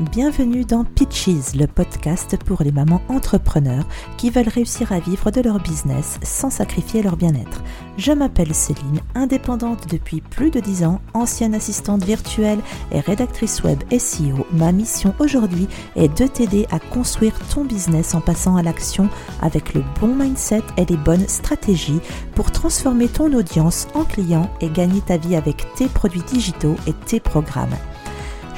Bienvenue 0.00 0.64
dans 0.64 0.84
Pitches, 0.84 1.54
le 1.54 1.66
podcast 1.66 2.38
pour 2.46 2.62
les 2.62 2.72
mamans 2.72 3.02
entrepreneurs 3.10 3.84
qui 4.16 4.30
veulent 4.30 4.48
réussir 4.48 4.92
à 4.92 4.98
vivre 4.98 5.30
de 5.30 5.42
leur 5.42 5.60
business 5.60 6.18
sans 6.22 6.48
sacrifier 6.48 7.02
leur 7.02 7.18
bien-être. 7.18 7.62
Je 7.98 8.12
m'appelle 8.12 8.54
Céline, 8.54 9.02
indépendante 9.14 9.90
depuis 9.90 10.22
plus 10.22 10.50
de 10.50 10.58
10 10.58 10.84
ans, 10.84 11.02
ancienne 11.12 11.54
assistante 11.54 12.02
virtuelle 12.02 12.60
et 12.92 13.00
rédactrice 13.00 13.62
web 13.62 13.78
SEO. 13.90 14.46
Ma 14.52 14.72
mission 14.72 15.14
aujourd'hui 15.18 15.68
est 15.96 16.08
de 16.18 16.26
t'aider 16.26 16.66
à 16.70 16.78
construire 16.78 17.38
ton 17.54 17.66
business 17.66 18.14
en 18.14 18.22
passant 18.22 18.56
à 18.56 18.62
l'action 18.62 19.10
avec 19.42 19.74
le 19.74 19.84
bon 20.00 20.14
mindset 20.14 20.62
et 20.78 20.86
les 20.86 20.96
bonnes 20.96 21.28
stratégies 21.28 22.00
pour 22.34 22.52
transformer 22.52 23.08
ton 23.08 23.30
audience 23.34 23.86
en 23.92 24.04
client 24.04 24.48
et 24.62 24.70
gagner 24.70 25.02
ta 25.02 25.18
vie 25.18 25.36
avec 25.36 25.66
tes 25.74 25.88
produits 25.88 26.22
digitaux 26.22 26.76
et 26.86 26.94
tes 26.94 27.20
programmes. 27.20 27.76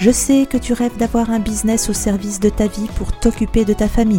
Je 0.03 0.11
sais 0.11 0.47
que 0.51 0.57
tu 0.57 0.73
rêves 0.73 0.97
d'avoir 0.97 1.31
un 1.31 1.39
business 1.39 1.89
au 1.89 1.93
service 1.93 2.41
de 2.41 2.49
ta 2.49 2.67
vie 2.67 2.89
pour 2.97 3.13
t'occuper 3.13 3.65
de 3.65 3.73
ta 3.73 3.87
famille. 3.87 4.19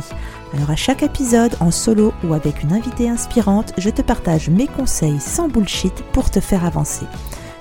Alors 0.54 0.72
à 0.72 0.78
chaque 0.78 1.04
épisode, 1.04 1.58
en 1.60 1.72
solo 1.72 2.14
ou 2.24 2.34
avec 2.34 2.64
une 2.64 2.72
invitée 2.72 3.10
inspirante, 3.10 3.74
je 3.78 3.90
te 3.90 4.02
partage 4.02 4.50
mes 4.50 4.68
conseils 4.68 5.20
sans 5.20 5.50
bullshit 5.50 5.94
pour 6.14 6.32
te 6.32 6.40
faire 6.40 6.64
avancer. 6.64 7.06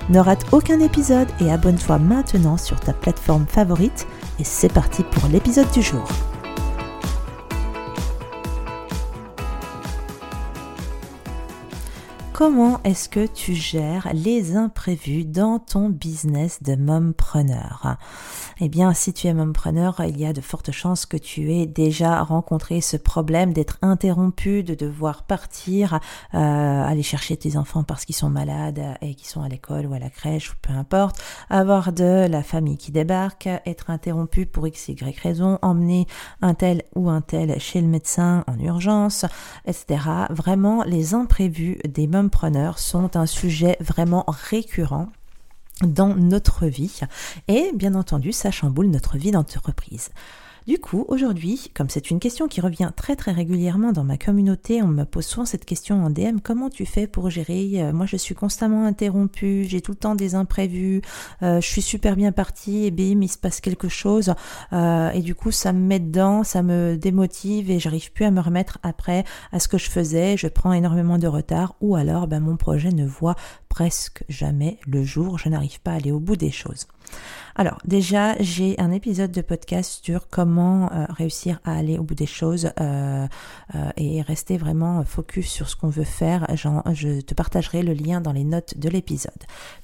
Ne 0.07 0.19
rate 0.19 0.45
aucun 0.53 0.79
épisode 0.79 1.27
et 1.41 1.51
abonne-toi 1.51 1.99
maintenant 1.99 2.55
sur 2.55 2.79
ta 2.79 2.93
plateforme 2.93 3.45
favorite. 3.45 4.07
Et 4.39 4.45
c'est 4.45 4.71
parti 4.71 5.03
pour 5.03 5.27
l'épisode 5.27 5.69
du 5.71 5.81
jour. 5.81 6.07
Comment 12.33 12.81
est-ce 12.83 13.09
que 13.09 13.27
tu 13.27 13.53
gères 13.53 14.09
les 14.11 14.55
imprévus 14.55 15.23
dans 15.23 15.59
ton 15.59 15.89
business 15.89 16.63
de 16.63 16.75
mompreneur? 16.75 17.97
Eh 18.59 18.69
bien, 18.69 18.93
si 18.93 19.13
tu 19.13 19.27
es 19.27 19.33
mompreneur, 19.33 20.01
il 20.07 20.19
y 20.19 20.25
a 20.25 20.33
de 20.33 20.41
fortes 20.41 20.71
chances 20.71 21.07
que 21.07 21.17
tu 21.17 21.51
aies 21.51 21.65
déjà 21.65 22.21
rencontré 22.21 22.81
ce 22.81 22.97
problème 22.97 23.51
d'être 23.51 23.79
interrompu, 23.81 24.63
de 24.63 24.75
devoir 24.75 25.23
partir, 25.23 25.99
euh, 26.35 26.37
aller 26.37 27.01
chercher 27.01 27.35
tes 27.35 27.57
enfants 27.57 27.83
parce 27.83 28.05
qu'ils 28.05 28.15
sont 28.15 28.29
malades 28.29 28.81
et 29.01 29.15
qu'ils 29.15 29.27
sont 29.27 29.41
à 29.41 29.49
l'école 29.49 29.87
ou 29.87 29.93
à 29.93 29.99
la 29.99 30.11
crèche 30.11 30.51
ou 30.51 30.55
peu 30.61 30.71
importe, 30.71 31.19
avoir 31.49 31.93
de 31.93 32.27
la 32.27 32.43
famille 32.43 32.77
qui 32.77 32.91
débarque, 32.91 33.49
être 33.65 33.89
interrompu 33.89 34.45
pour 34.45 34.67
x, 34.67 34.89
y 34.89 35.19
raison, 35.21 35.57
emmener 35.63 36.05
un 36.41 36.53
tel 36.53 36.83
ou 36.95 37.09
un 37.09 37.21
tel 37.21 37.59
chez 37.59 37.81
le 37.81 37.87
médecin 37.87 38.43
en 38.47 38.59
urgence, 38.59 39.25
etc. 39.65 39.99
Vraiment, 40.29 40.83
les 40.83 41.15
imprévus 41.15 41.79
des 41.87 42.05
mompreneurs 42.05 42.77
sont 42.77 43.17
un 43.17 43.25
sujet 43.25 43.77
vraiment 43.79 44.25
récurrent 44.27 45.07
dans 45.81 46.15
notre 46.15 46.67
vie 46.67 47.01
et 47.47 47.71
bien 47.73 47.95
entendu 47.95 48.31
ça 48.31 48.51
chamboule 48.51 48.87
notre 48.87 49.17
vie 49.17 49.31
d'entreprise. 49.31 50.11
Du 50.65 50.77
coup, 50.79 51.03
aujourd'hui, 51.09 51.69
comme 51.73 51.89
c'est 51.89 52.09
une 52.09 52.21
question 52.21 52.47
qui 52.47 52.61
revient 52.61 52.91
très 52.95 53.17
très 53.17 53.33
régulièrement 53.33 53.91
dans 53.91 54.05
ma 54.05 54.17
communauté, 54.17 54.81
on 54.81 54.87
me 54.87 55.03
pose 55.03 55.25
souvent 55.25 55.45
cette 55.45 55.65
question 55.65 56.05
en 56.05 56.09
DM, 56.09 56.37
comment 56.41 56.69
tu 56.69 56.85
fais 56.85 57.05
pour 57.05 57.29
gérer 57.29 57.81
euh, 57.81 57.91
Moi 57.91 58.05
je 58.05 58.15
suis 58.15 58.33
constamment 58.33 58.85
interrompue, 58.85 59.65
j'ai 59.67 59.81
tout 59.81 59.91
le 59.91 59.97
temps 59.97 60.15
des 60.15 60.35
imprévus, 60.35 61.01
euh, 61.41 61.59
je 61.59 61.67
suis 61.67 61.81
super 61.81 62.15
bien 62.15 62.31
partie 62.31 62.85
et 62.85 62.91
bim, 62.91 63.21
il 63.21 63.27
se 63.27 63.37
passe 63.37 63.59
quelque 63.59 63.89
chose 63.89 64.33
euh, 64.71 65.09
et 65.09 65.21
du 65.21 65.35
coup 65.35 65.51
ça 65.51 65.73
me 65.73 65.79
met 65.79 65.99
dedans, 65.99 66.45
ça 66.45 66.63
me 66.63 66.95
démotive 66.95 67.69
et 67.69 67.79
j'arrive 67.79 68.13
plus 68.13 68.23
à 68.23 68.31
me 68.31 68.39
remettre 68.39 68.79
après 68.83 69.25
à 69.51 69.59
ce 69.59 69.67
que 69.67 69.77
je 69.77 69.89
faisais, 69.89 70.37
je 70.37 70.47
prends 70.47 70.71
énormément 70.71 71.17
de 71.17 71.27
retard 71.27 71.75
ou 71.81 71.97
alors 71.97 72.27
ben, 72.27 72.39
mon 72.39 72.55
projet 72.55 72.91
ne 72.91 73.05
voit 73.05 73.35
presque 73.67 74.23
jamais 74.29 74.79
le 74.87 75.03
jour, 75.03 75.37
je 75.37 75.49
n'arrive 75.49 75.81
pas 75.81 75.91
à 75.91 75.95
aller 75.95 76.13
au 76.13 76.21
bout 76.21 76.37
des 76.37 76.51
choses. 76.51 76.87
Alors 77.55 77.77
déjà, 77.85 78.35
j'ai 78.39 78.79
un 78.79 78.91
épisode 78.91 79.31
de 79.31 79.41
podcast 79.41 80.03
sur 80.03 80.27
comment 80.27 80.91
euh, 80.91 81.05
réussir 81.09 81.59
à 81.63 81.75
aller 81.77 81.99
au 81.99 82.03
bout 82.03 82.15
des 82.15 82.25
choses 82.25 82.71
euh, 82.79 83.27
euh, 83.75 83.89
et 83.95 84.23
rester 84.23 84.57
vraiment 84.57 85.03
focus 85.03 85.49
sur 85.49 85.69
ce 85.69 85.75
qu'on 85.75 85.89
veut 85.89 86.03
faire. 86.03 86.47
je 86.55 87.21
te 87.21 87.33
partagerai 87.35 87.83
le 87.83 87.93
lien 87.93 88.21
dans 88.21 88.31
les 88.31 88.43
notes 88.43 88.79
de 88.79 88.89
l'épisode. 88.89 89.31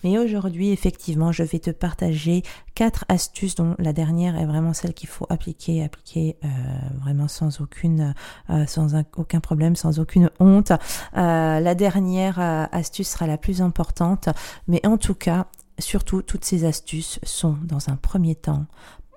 Mais 0.04 0.18
aujourd'hui, 0.18 0.72
effectivement, 0.72 1.32
je 1.32 1.44
vais 1.44 1.60
te 1.60 1.70
partager 1.70 2.42
quatre 2.74 3.06
astuces 3.08 3.54
dont 3.54 3.76
la 3.78 3.94
dernière 3.94 4.36
est 4.36 4.46
vraiment 4.46 4.74
celle 4.74 4.96
qu'il 4.96 5.10
faut 5.10 5.28
appliquer, 5.30 5.84
appliquer 5.84 6.38
vraiment 7.02 7.28
sans 7.28 7.62
aucun 7.62 9.40
problème, 9.42 9.76
sans 9.76 10.00
aucune 10.00 10.30
honte. 10.40 10.72
la 11.14 11.76
dernière 11.76 12.40
astuce 12.72 13.10
sera 13.10 13.28
la 13.28 13.38
plus 13.38 13.62
importante, 13.62 14.30
mais 14.68 14.86
en 14.86 14.98
tout 14.98 15.16
cas, 15.16 15.48
Surtout, 15.80 16.22
toutes 16.22 16.46
ces 16.46 16.66
astuces 16.66 17.20
sont, 17.24 17.58
dans 17.64 17.90
un 17.90 17.96
premier 17.96 18.36
temps, 18.36 18.66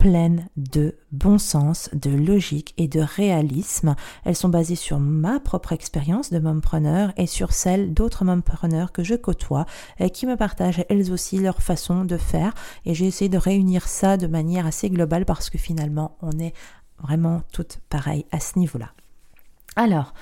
pleines 0.02 0.48
de 0.56 0.96
bon 1.12 1.38
sens, 1.38 1.88
de 1.92 2.10
logique 2.10 2.74
et 2.76 2.88
de 2.88 2.98
réalisme. 2.98 3.94
Elles 4.24 4.34
sont 4.34 4.48
basées 4.48 4.74
sur 4.74 4.98
ma 4.98 5.38
propre 5.38 5.72
expérience 5.72 6.30
de 6.32 6.40
mompreneur 6.40 7.12
et 7.16 7.28
sur 7.28 7.52
celle 7.52 7.94
d'autres 7.94 8.24
mompreneurs 8.24 8.90
que 8.90 9.04
je 9.04 9.14
côtoie 9.14 9.64
et 10.00 10.10
qui 10.10 10.26
me 10.26 10.36
partagent 10.36 10.84
elles 10.88 11.12
aussi 11.12 11.38
leur 11.38 11.62
façon 11.62 12.04
de 12.04 12.16
faire. 12.16 12.52
Et 12.84 12.94
j'ai 12.94 13.06
essayé 13.06 13.28
de 13.28 13.38
réunir 13.38 13.86
ça 13.86 14.16
de 14.16 14.26
manière 14.26 14.66
assez 14.66 14.90
globale 14.90 15.24
parce 15.24 15.50
que 15.50 15.58
finalement, 15.58 16.16
on 16.20 16.36
est 16.40 16.52
vraiment 16.98 17.42
toutes 17.52 17.78
pareilles 17.88 18.26
à 18.32 18.40
ce 18.40 18.58
niveau-là. 18.58 18.90
Alors, 19.76 20.14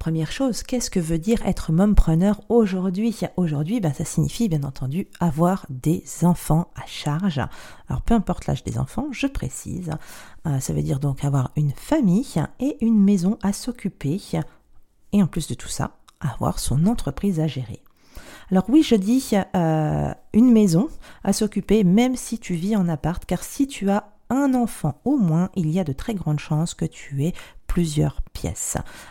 Première 0.00 0.32
chose, 0.32 0.62
qu'est-ce 0.62 0.88
que 0.88 0.98
veut 0.98 1.18
dire 1.18 1.46
être 1.46 1.72
mompreneur 1.72 2.40
aujourd'hui? 2.48 3.20
Aujourd'hui, 3.36 3.80
ben, 3.80 3.92
ça 3.92 4.06
signifie 4.06 4.48
bien 4.48 4.62
entendu 4.62 5.08
avoir 5.20 5.66
des 5.68 6.02
enfants 6.22 6.68
à 6.74 6.86
charge. 6.86 7.38
Alors 7.86 8.00
peu 8.00 8.14
importe 8.14 8.46
l'âge 8.46 8.64
des 8.64 8.78
enfants, 8.78 9.08
je 9.10 9.26
précise. 9.26 9.90
Euh, 10.46 10.58
ça 10.58 10.72
veut 10.72 10.82
dire 10.82 11.00
donc 11.00 11.22
avoir 11.22 11.50
une 11.54 11.72
famille 11.72 12.42
et 12.60 12.78
une 12.80 12.98
maison 12.98 13.36
à 13.42 13.52
s'occuper. 13.52 14.18
Et 15.12 15.22
en 15.22 15.26
plus 15.26 15.48
de 15.48 15.54
tout 15.54 15.68
ça, 15.68 15.98
avoir 16.18 16.60
son 16.60 16.86
entreprise 16.86 17.38
à 17.38 17.46
gérer. 17.46 17.82
Alors 18.50 18.64
oui, 18.70 18.82
je 18.82 18.94
dis 18.94 19.32
euh, 19.54 20.14
une 20.32 20.50
maison 20.50 20.88
à 21.24 21.34
s'occuper, 21.34 21.84
même 21.84 22.16
si 22.16 22.38
tu 22.38 22.54
vis 22.54 22.74
en 22.74 22.88
appart, 22.88 23.22
car 23.26 23.44
si 23.44 23.66
tu 23.66 23.90
as 23.90 24.10
un 24.30 24.54
enfant 24.54 24.98
au 25.04 25.18
moins, 25.18 25.50
il 25.56 25.68
y 25.70 25.78
a 25.78 25.84
de 25.84 25.92
très 25.92 26.14
grandes 26.14 26.38
chances 26.38 26.72
que 26.72 26.86
tu 26.86 27.26
aies 27.26 27.34
plusieurs 27.66 28.22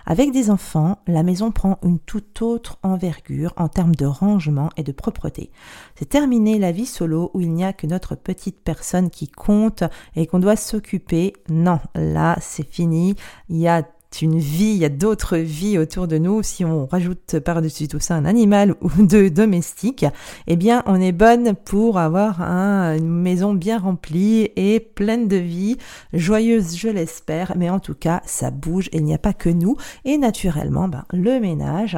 Avec 0.06 0.32
des 0.32 0.50
enfants, 0.50 1.00
la 1.08 1.24
maison 1.24 1.52
prend 1.52 1.78
une 1.84 2.00
toute 2.00 2.42
autre 2.42 2.78
envergure 2.84 3.54
en 3.58 3.68
termes 3.68 3.96
de 3.96 4.06
rangement 4.06 4.70
et 4.78 4.84
de 4.84 4.92
propreté. 4.92 5.52
C'est 5.96 6.10
terminé 6.10 6.60
la 6.60 6.72
vie 6.72 6.86
solo 6.86 7.32
où 7.34 7.42
il 7.42 7.54
n'y 7.54 7.64
a 7.64 7.74
que 7.74 7.88
notre 7.88 8.16
petite 8.16 8.60
personne 8.64 9.10
qui 9.10 9.28
compte 9.28 9.84
et 10.16 10.28
qu'on 10.28 10.40
doit 10.40 10.56
s'occuper. 10.56 11.34
Non, 11.50 11.80
là 11.96 12.38
c'est 12.42 12.68
fini. 12.68 13.16
Il 13.50 13.58
y 13.58 13.68
a 13.68 13.84
une 14.22 14.40
vie, 14.40 14.72
il 14.72 14.78
y 14.78 14.86
a 14.86 14.90
d'autres 14.90 15.38
vies 15.38 15.78
autour 15.78 16.08
de 16.08 16.18
nous. 16.18 16.44
Si 16.44 16.66
on 16.66 16.86
rajoute 16.86 17.40
par-dessus 17.40 17.88
tout 17.88 18.00
ça 18.00 18.16
un 18.16 18.26
animal 18.26 18.76
ou 18.82 18.90
deux 19.06 19.30
domestiques, 19.30 20.06
eh 20.48 20.56
bien, 20.56 20.84
on 20.86 21.00
est 21.00 21.12
bonne 21.12 21.56
pour 21.56 21.98
avoir 21.98 22.42
une 22.42 23.08
maison 23.08 23.54
bien 23.54 23.80
remplie 23.80 24.50
et 24.56 24.80
pleine 24.80 25.28
de 25.28 25.38
vie, 25.38 25.78
joyeuse, 26.14 26.76
je 26.76 26.90
l'espère. 26.90 27.54
Mais 27.56 27.70
en 27.70 27.80
tout 27.80 27.96
cas, 27.96 28.22
ça 28.26 28.52
bouge 28.52 28.90
et 28.92 28.98
il 28.98 29.06
n'y 29.06 29.14
a 29.14 29.20
pas 29.20 29.34
que 29.34 29.50
nous. 29.50 29.78
Et 30.06 30.18
naturellement, 30.18 30.88
ben, 30.88 31.06
le 31.14 31.40
ménage, 31.40 31.98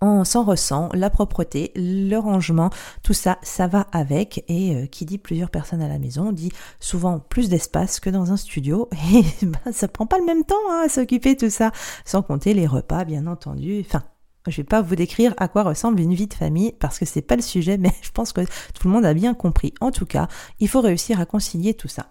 on 0.00 0.24
s'en 0.24 0.44
ressent, 0.44 0.88
la 0.94 1.10
propreté, 1.10 1.72
le 1.76 2.16
rangement, 2.16 2.70
tout 3.02 3.12
ça, 3.12 3.38
ça 3.42 3.66
va 3.66 3.86
avec. 3.92 4.44
Et 4.48 4.74
euh, 4.74 4.86
qui 4.86 5.04
dit 5.04 5.18
plusieurs 5.18 5.50
personnes 5.50 5.82
à 5.82 5.88
la 5.88 5.98
maison 5.98 6.32
dit 6.32 6.52
souvent 6.80 7.18
plus 7.18 7.48
d'espace 7.48 8.00
que 8.00 8.10
dans 8.10 8.32
un 8.32 8.36
studio. 8.36 8.88
Et 9.14 9.46
ben, 9.46 9.72
ça 9.72 9.88
prend 9.88 10.06
pas 10.06 10.18
le 10.18 10.24
même 10.24 10.44
temps 10.44 10.54
hein, 10.70 10.82
à 10.86 10.88
s'occuper 10.88 11.36
tout 11.36 11.50
ça, 11.50 11.72
sans 12.04 12.22
compter 12.22 12.54
les 12.54 12.66
repas, 12.66 13.04
bien 13.04 13.26
entendu. 13.26 13.84
Enfin, 13.86 14.02
je 14.46 14.56
vais 14.56 14.64
pas 14.64 14.82
vous 14.82 14.96
décrire 14.96 15.34
à 15.36 15.48
quoi 15.48 15.62
ressemble 15.62 16.00
une 16.00 16.14
vie 16.14 16.26
de 16.26 16.34
famille 16.34 16.72
parce 16.78 16.98
que 16.98 17.04
c'est 17.04 17.22
pas 17.22 17.36
le 17.36 17.42
sujet, 17.42 17.78
mais 17.78 17.92
je 18.02 18.10
pense 18.10 18.32
que 18.32 18.42
tout 18.42 18.88
le 18.88 18.90
monde 18.90 19.04
a 19.04 19.14
bien 19.14 19.34
compris. 19.34 19.74
En 19.80 19.90
tout 19.90 20.06
cas, 20.06 20.28
il 20.58 20.68
faut 20.68 20.80
réussir 20.80 21.20
à 21.20 21.26
concilier 21.26 21.74
tout 21.74 21.88
ça. 21.88 22.06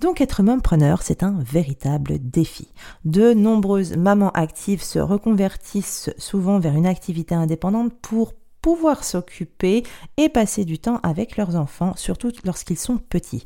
Donc 0.00 0.22
être 0.22 0.42
mompreneur, 0.42 1.02
c'est 1.02 1.22
un 1.22 1.38
véritable 1.40 2.18
défi. 2.18 2.72
De 3.04 3.34
nombreuses 3.34 3.96
mamans 3.98 4.30
actives 4.30 4.82
se 4.82 4.98
reconvertissent 4.98 6.08
souvent 6.16 6.58
vers 6.58 6.74
une 6.74 6.86
activité 6.86 7.34
indépendante 7.34 7.92
pour 8.00 8.32
pouvoir 8.62 9.04
s'occuper 9.04 9.82
et 10.16 10.30
passer 10.30 10.64
du 10.64 10.78
temps 10.78 11.00
avec 11.02 11.36
leurs 11.36 11.54
enfants, 11.56 11.92
surtout 11.96 12.32
lorsqu'ils 12.44 12.78
sont 12.78 12.96
petits. 12.96 13.44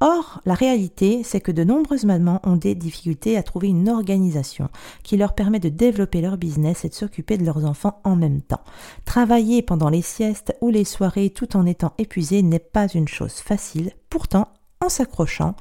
Or, 0.00 0.40
la 0.44 0.54
réalité, 0.54 1.22
c'est 1.22 1.40
que 1.40 1.52
de 1.52 1.62
nombreuses 1.62 2.04
mamans 2.04 2.40
ont 2.44 2.56
des 2.56 2.74
difficultés 2.74 3.36
à 3.36 3.44
trouver 3.44 3.68
une 3.68 3.88
organisation 3.88 4.70
qui 5.04 5.16
leur 5.16 5.34
permet 5.34 5.60
de 5.60 5.68
développer 5.68 6.20
leur 6.20 6.36
business 6.36 6.84
et 6.84 6.88
de 6.88 6.94
s'occuper 6.94 7.38
de 7.38 7.44
leurs 7.44 7.64
enfants 7.64 8.00
en 8.02 8.16
même 8.16 8.42
temps. 8.42 8.62
Travailler 9.04 9.62
pendant 9.62 9.88
les 9.88 10.02
siestes 10.02 10.56
ou 10.60 10.70
les 10.70 10.84
soirées 10.84 11.30
tout 11.30 11.56
en 11.56 11.64
étant 11.64 11.94
épuisé 11.98 12.42
n'est 12.42 12.58
pas 12.58 12.88
une 12.88 13.08
chose 13.08 13.34
facile, 13.34 13.92
pourtant, 14.10 14.48
en 14.80 14.88
s'accrochant, 14.88 15.54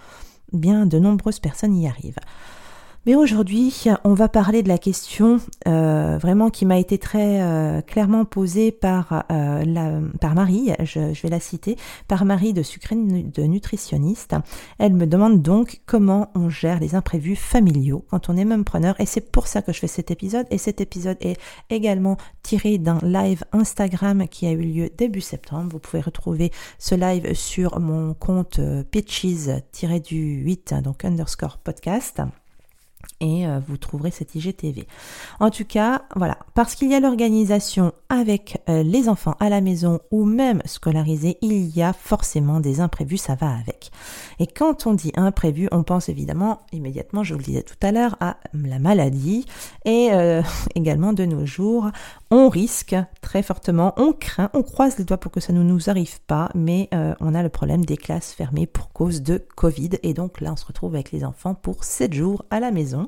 bien 0.51 0.85
de 0.85 0.99
nombreuses 0.99 1.39
personnes 1.39 1.75
y 1.75 1.87
arrivent. 1.87 2.25
Mais 3.07 3.15
aujourd'hui, 3.15 3.85
on 4.03 4.13
va 4.13 4.29
parler 4.29 4.61
de 4.61 4.67
la 4.67 4.77
question 4.77 5.39
euh, 5.67 6.19
vraiment 6.19 6.51
qui 6.51 6.67
m'a 6.67 6.77
été 6.77 6.99
très 6.99 7.41
euh, 7.41 7.81
clairement 7.81 8.25
posée 8.25 8.71
par, 8.71 9.23
euh, 9.31 9.65
la, 9.65 9.99
par 10.19 10.35
Marie, 10.35 10.69
je, 10.83 11.19
vais 11.23 11.29
la 11.29 11.39
citer, 11.39 11.77
par 12.07 12.25
Marie 12.25 12.53
de 12.53 12.61
Sucré 12.61 12.95
de 12.95 13.41
nutritionniste. 13.41 14.35
Elle 14.77 14.93
me 14.93 15.07
demande 15.07 15.41
donc 15.41 15.81
comment 15.87 16.29
on 16.35 16.49
gère 16.49 16.79
les 16.79 16.93
imprévus 16.93 17.35
familiaux 17.35 18.05
quand 18.11 18.29
on 18.29 18.37
est 18.37 18.45
même 18.45 18.63
preneur. 18.63 18.93
Et 18.99 19.07
c'est 19.07 19.31
pour 19.31 19.47
ça 19.47 19.63
que 19.63 19.73
je 19.73 19.79
fais 19.79 19.87
cet 19.87 20.11
épisode. 20.11 20.45
Et 20.51 20.59
cet 20.59 20.79
épisode 20.79 21.17
est 21.21 21.39
également 21.71 22.17
tiré 22.43 22.77
d'un 22.77 22.99
live 23.01 23.43
Instagram 23.51 24.27
qui 24.27 24.45
a 24.45 24.51
eu 24.51 24.61
lieu 24.61 24.91
début 24.95 25.21
septembre. 25.21 25.69
Vous 25.71 25.79
pouvez 25.79 26.01
retrouver 26.01 26.51
ce 26.77 26.93
live 26.93 27.33
sur 27.33 27.79
mon 27.79 28.13
compte 28.13 28.59
pitches-du8, 28.91 30.83
donc 30.83 31.03
underscore 31.03 31.57
podcast 31.57 32.21
et 33.21 33.47
euh, 33.47 33.59
vous 33.65 33.77
trouverez 33.77 34.11
cet 34.11 34.35
IGTV. 34.35 34.87
En 35.39 35.51
tout 35.51 35.63
cas, 35.63 36.01
voilà, 36.15 36.37
parce 36.55 36.75
qu'il 36.75 36.89
y 36.89 36.95
a 36.95 36.99
l'organisation 36.99 37.93
avec 38.09 38.61
euh, 38.67 38.83
les 38.83 39.07
enfants 39.07 39.35
à 39.39 39.49
la 39.49 39.61
maison 39.61 39.99
ou 40.09 40.25
même 40.25 40.61
scolarisés, 40.65 41.37
il 41.41 41.69
y 41.69 41.81
a 41.81 41.93
forcément 41.93 42.59
des 42.59 42.81
imprévus, 42.81 43.17
ça 43.17 43.35
va 43.35 43.51
avec. 43.51 43.91
Et 44.39 44.47
quand 44.47 44.87
on 44.87 44.93
dit 44.93 45.13
imprévu, 45.15 45.69
on 45.71 45.83
pense 45.83 46.09
évidemment 46.09 46.61
immédiatement, 46.73 47.23
je 47.23 47.33
vous 47.33 47.39
le 47.39 47.45
disais 47.45 47.63
tout 47.63 47.75
à 47.81 47.91
l'heure, 47.91 48.17
à 48.19 48.37
la 48.53 48.79
maladie 48.79 49.45
et 49.85 50.09
euh, 50.11 50.41
également 50.75 51.13
de 51.13 51.25
nos 51.25 51.45
jours, 51.45 51.89
on 52.31 52.49
risque 52.49 52.95
très 53.21 53.43
fortement, 53.43 53.93
on 53.97 54.13
craint, 54.13 54.49
on 54.53 54.63
croise 54.63 54.97
les 54.97 55.03
doigts 55.03 55.17
pour 55.17 55.31
que 55.31 55.39
ça 55.39 55.53
ne 55.53 55.61
nous 55.61 55.89
arrive 55.89 56.19
pas, 56.21 56.49
mais 56.55 56.89
on 57.19 57.35
a 57.35 57.43
le 57.43 57.49
problème 57.49 57.85
des 57.85 57.97
classes 57.97 58.33
fermées 58.33 58.65
pour 58.65 58.91
cause 58.91 59.21
de 59.21 59.43
Covid 59.55 59.91
et 60.01 60.13
donc 60.13 60.41
là 60.41 60.53
on 60.53 60.55
se 60.55 60.65
retrouve 60.65 60.95
avec 60.95 61.11
les 61.11 61.23
enfants 61.23 61.53
pour 61.53 61.83
7 61.83 62.13
jours 62.13 62.45
à 62.49 62.59
la 62.59 62.71
maison. 62.71 63.07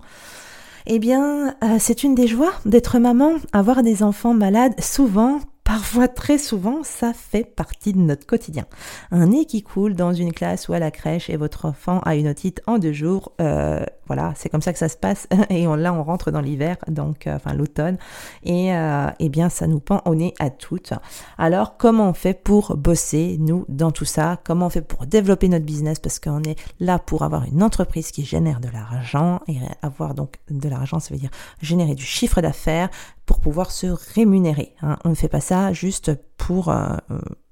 Eh 0.86 1.00
bien, 1.00 1.56
euh, 1.64 1.78
c'est 1.80 2.04
une 2.04 2.16
des 2.16 2.28
joies 2.28 2.54
d'être 2.66 3.00
maman, 3.00 3.34
avoir 3.54 3.84
des 3.84 4.04
enfants 4.04 4.34
malades 4.34 4.80
souvent 4.82 5.40
Parfois, 5.64 6.10
très 6.10 6.38
souvent, 6.38 6.84
ça 6.84 7.14
fait 7.14 7.46
partie 7.46 7.94
de 7.94 8.00
notre 8.00 8.26
quotidien. 8.26 8.66
Un 9.12 9.28
nez 9.28 9.46
qui 9.46 9.64
coule 9.64 9.96
dans 9.96 10.14
une 10.14 10.34
classe 10.34 10.68
ou 10.68 10.74
à 10.74 10.80
la 10.80 10.92
crèche 10.92 11.30
et 11.30 11.38
votre 11.38 11.66
enfant 11.66 12.00
a 12.00 12.16
une 12.16 12.28
otite 12.28 12.62
en 12.68 12.80
deux 12.80 12.92
jours, 12.92 13.32
euh, 13.40 13.84
voilà, 14.08 14.34
c'est 14.36 14.50
comme 14.50 14.62
ça 14.62 14.74
que 14.74 14.80
ça 14.80 14.90
se 14.90 14.98
passe. 14.98 15.28
Et 15.50 15.66
là, 15.66 15.94
on 15.94 16.04
rentre 16.04 16.32
dans 16.32 16.42
l'hiver, 16.42 16.76
donc 16.88 17.28
euh, 17.28 17.36
enfin 17.36 17.54
l'automne, 17.54 17.98
et 18.44 18.76
euh, 18.76 19.08
eh 19.20 19.30
bien, 19.30 19.50
ça 19.50 19.68
nous 19.68 19.80
pend 19.80 20.02
au 20.06 20.16
nez 20.16 20.34
à 20.40 20.50
toutes. 20.50 20.94
Alors, 21.38 21.78
comment 21.78 22.10
on 22.10 22.14
fait 22.14 22.34
pour 22.34 22.76
bosser 22.76 23.38
nous 23.40 23.66
dans 23.70 23.92
tout 23.92 24.06
ça? 24.06 24.40
Comment 24.44 24.66
on 24.66 24.70
fait 24.70 24.82
pour 24.82 25.06
développer 25.06 25.48
notre 25.48 25.66
business? 25.66 26.00
Parce 26.00 26.20
qu'on 26.20 26.44
est 26.44 26.60
là 26.80 27.00
pour 27.00 27.24
avoir 27.24 27.46
une 27.46 27.64
entreprise 27.64 28.12
qui 28.12 28.26
génère 28.26 28.60
de 28.60 28.68
l'argent 28.70 29.40
et 29.48 29.58
avoir 29.82 30.14
donc 30.14 30.36
de 30.50 30.68
l'argent, 30.68 31.00
ça 31.00 31.14
veut 31.14 31.20
dire 31.20 31.32
générer 31.62 31.96
du 31.96 32.04
chiffre 32.04 32.42
d'affaires 32.42 32.90
pour 33.26 33.40
pouvoir 33.40 33.72
se 33.72 33.88
rémunérer. 33.88 34.76
Hein. 34.82 34.98
On 35.06 35.10
ne 35.10 35.16
fait 35.16 35.30
pas 35.30 35.42
ça 35.42 35.74
juste 35.74 36.12
pour 36.38 36.70
euh, 36.70 36.98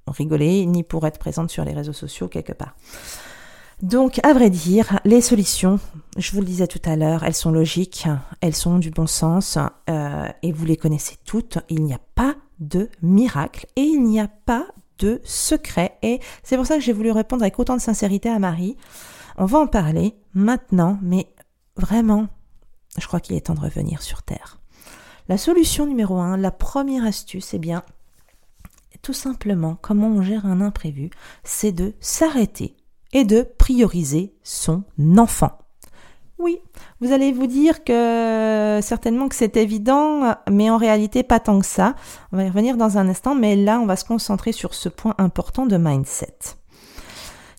rigoler, 0.08 0.66
ni 0.66 0.84
pour 0.84 1.06
être 1.08 1.20
présente 1.20 1.50
sur 1.50 1.66
les 1.66 1.74
réseaux 1.74 1.94
sociaux 1.94 2.28
quelque 2.28 2.54
part. 2.54 2.76
Donc, 3.82 4.20
à 4.24 4.34
vrai 4.34 4.52
dire, 4.52 5.00
les 5.06 5.22
solutions, 5.22 5.80
je 6.16 6.32
vous 6.34 6.42
le 6.42 6.46
disais 6.46 6.68
tout 6.68 6.82
à 6.86 6.96
l'heure, 6.96 7.24
elles 7.24 7.34
sont 7.34 7.52
logiques, 7.52 8.08
elles 8.40 8.56
sont 8.56 8.78
du 8.78 8.92
bon 8.92 9.08
sens, 9.08 9.58
euh, 9.90 10.28
et 10.44 10.52
vous 10.52 10.66
les 10.66 10.78
connaissez 10.78 11.16
toutes. 11.26 11.58
Il 11.68 11.84
n'y 11.84 11.94
a 11.94 12.00
pas 12.14 12.36
de 12.60 12.90
miracle 13.02 13.66
et 13.76 13.82
il 13.82 14.04
n'y 14.04 14.20
a 14.20 14.28
pas 14.28 14.68
de 15.00 15.20
secret. 15.24 15.98
Et 16.04 16.20
c'est 16.44 16.58
pour 16.58 16.68
ça 16.68 16.76
que 16.76 16.82
j'ai 16.82 16.94
voulu 16.94 17.10
répondre 17.10 17.42
avec 17.42 17.58
autant 17.58 17.76
de 17.76 17.82
sincérité 17.82 18.30
à 18.30 18.38
Marie. 18.38 18.78
On 19.38 19.46
va 19.46 19.58
en 19.58 19.68
parler 19.68 20.16
maintenant, 20.36 21.00
mais 21.02 21.28
vraiment, 21.76 22.28
je 23.00 23.08
crois 23.08 23.20
qu'il 23.20 23.36
est 23.36 23.48
temps 23.48 23.56
de 23.56 23.62
revenir 23.62 24.04
sur 24.04 24.22
Terre. 24.22 24.61
La 25.30 25.38
solution 25.38 25.86
numéro 25.86 26.18
un, 26.20 26.38
la 26.38 26.52
première 26.52 27.06
astuce, 27.06 27.54
eh 27.54 27.60
bien, 27.60 27.84
tout 29.02 29.14
simplement, 29.14 29.78
comment 29.82 30.08
on 30.08 30.22
gère 30.22 30.46
un 30.46 30.62
imprévu, 30.62 31.10
c'est 31.44 31.72
de 31.72 31.94
s'arrêter 32.00 32.76
et 33.14 33.24
de 33.24 33.44
prioriser 33.58 34.34
son 34.44 34.84
enfant. 35.18 35.58
Oui, 36.38 36.60
vous 37.02 37.12
allez 37.12 37.32
vous 37.32 37.46
dire 37.46 37.84
que 37.84 38.80
certainement 38.82 39.28
que 39.28 39.36
c'est 39.36 39.58
évident, 39.58 40.36
mais 40.50 40.72
en 40.72 40.78
réalité 40.78 41.22
pas 41.22 41.40
tant 41.40 41.60
que 41.60 41.66
ça. 41.66 41.96
On 42.32 42.38
va 42.38 42.44
y 42.46 42.48
revenir 42.48 42.78
dans 42.78 42.98
un 42.98 43.08
instant, 43.08 43.36
mais 43.36 43.56
là 43.56 43.80
on 43.80 43.86
va 43.86 43.96
se 43.96 44.06
concentrer 44.06 44.52
sur 44.52 44.74
ce 44.74 44.90
point 44.90 45.14
important 45.20 45.68
de 45.68 45.78
mindset. 45.78 46.38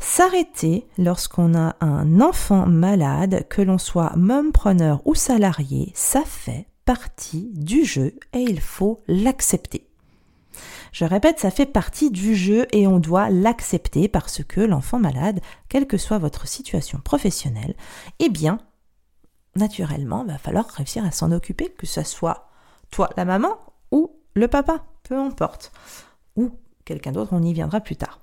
S'arrêter 0.00 0.88
lorsqu'on 0.98 1.54
a 1.54 1.76
un 1.80 2.20
enfant 2.20 2.66
malade, 2.66 3.46
que 3.48 3.62
l'on 3.62 3.78
soit 3.78 4.12
preneur 4.52 5.00
ou 5.04 5.14
salarié, 5.14 5.92
ça 5.94 6.22
fait 6.26 6.66
partie 6.84 7.50
du 7.54 7.84
jeu 7.84 8.14
et 8.32 8.40
il 8.40 8.60
faut 8.60 9.02
l'accepter. 9.06 9.86
Je 10.92 11.04
répète, 11.04 11.38
ça 11.38 11.50
fait 11.50 11.66
partie 11.66 12.10
du 12.10 12.34
jeu 12.34 12.66
et 12.72 12.86
on 12.86 12.98
doit 12.98 13.30
l'accepter 13.30 14.08
parce 14.08 14.44
que 14.44 14.60
l'enfant 14.60 14.98
malade, 14.98 15.40
quelle 15.68 15.86
que 15.86 15.96
soit 15.96 16.18
votre 16.18 16.46
situation 16.46 16.98
professionnelle, 17.02 17.74
eh 18.18 18.28
bien, 18.28 18.58
naturellement, 19.56 20.24
va 20.24 20.38
falloir 20.38 20.68
réussir 20.68 21.04
à 21.04 21.10
s'en 21.10 21.32
occuper, 21.32 21.70
que 21.78 21.86
ce 21.86 22.02
soit 22.02 22.48
toi, 22.90 23.08
la 23.16 23.24
maman, 23.24 23.58
ou 23.90 24.10
le 24.34 24.48
papa, 24.48 24.84
peu 25.02 25.18
importe, 25.18 25.72
ou 26.36 26.50
quelqu'un 26.84 27.12
d'autre, 27.12 27.32
on 27.32 27.42
y 27.42 27.52
viendra 27.52 27.80
plus 27.80 27.96
tard. 27.96 28.21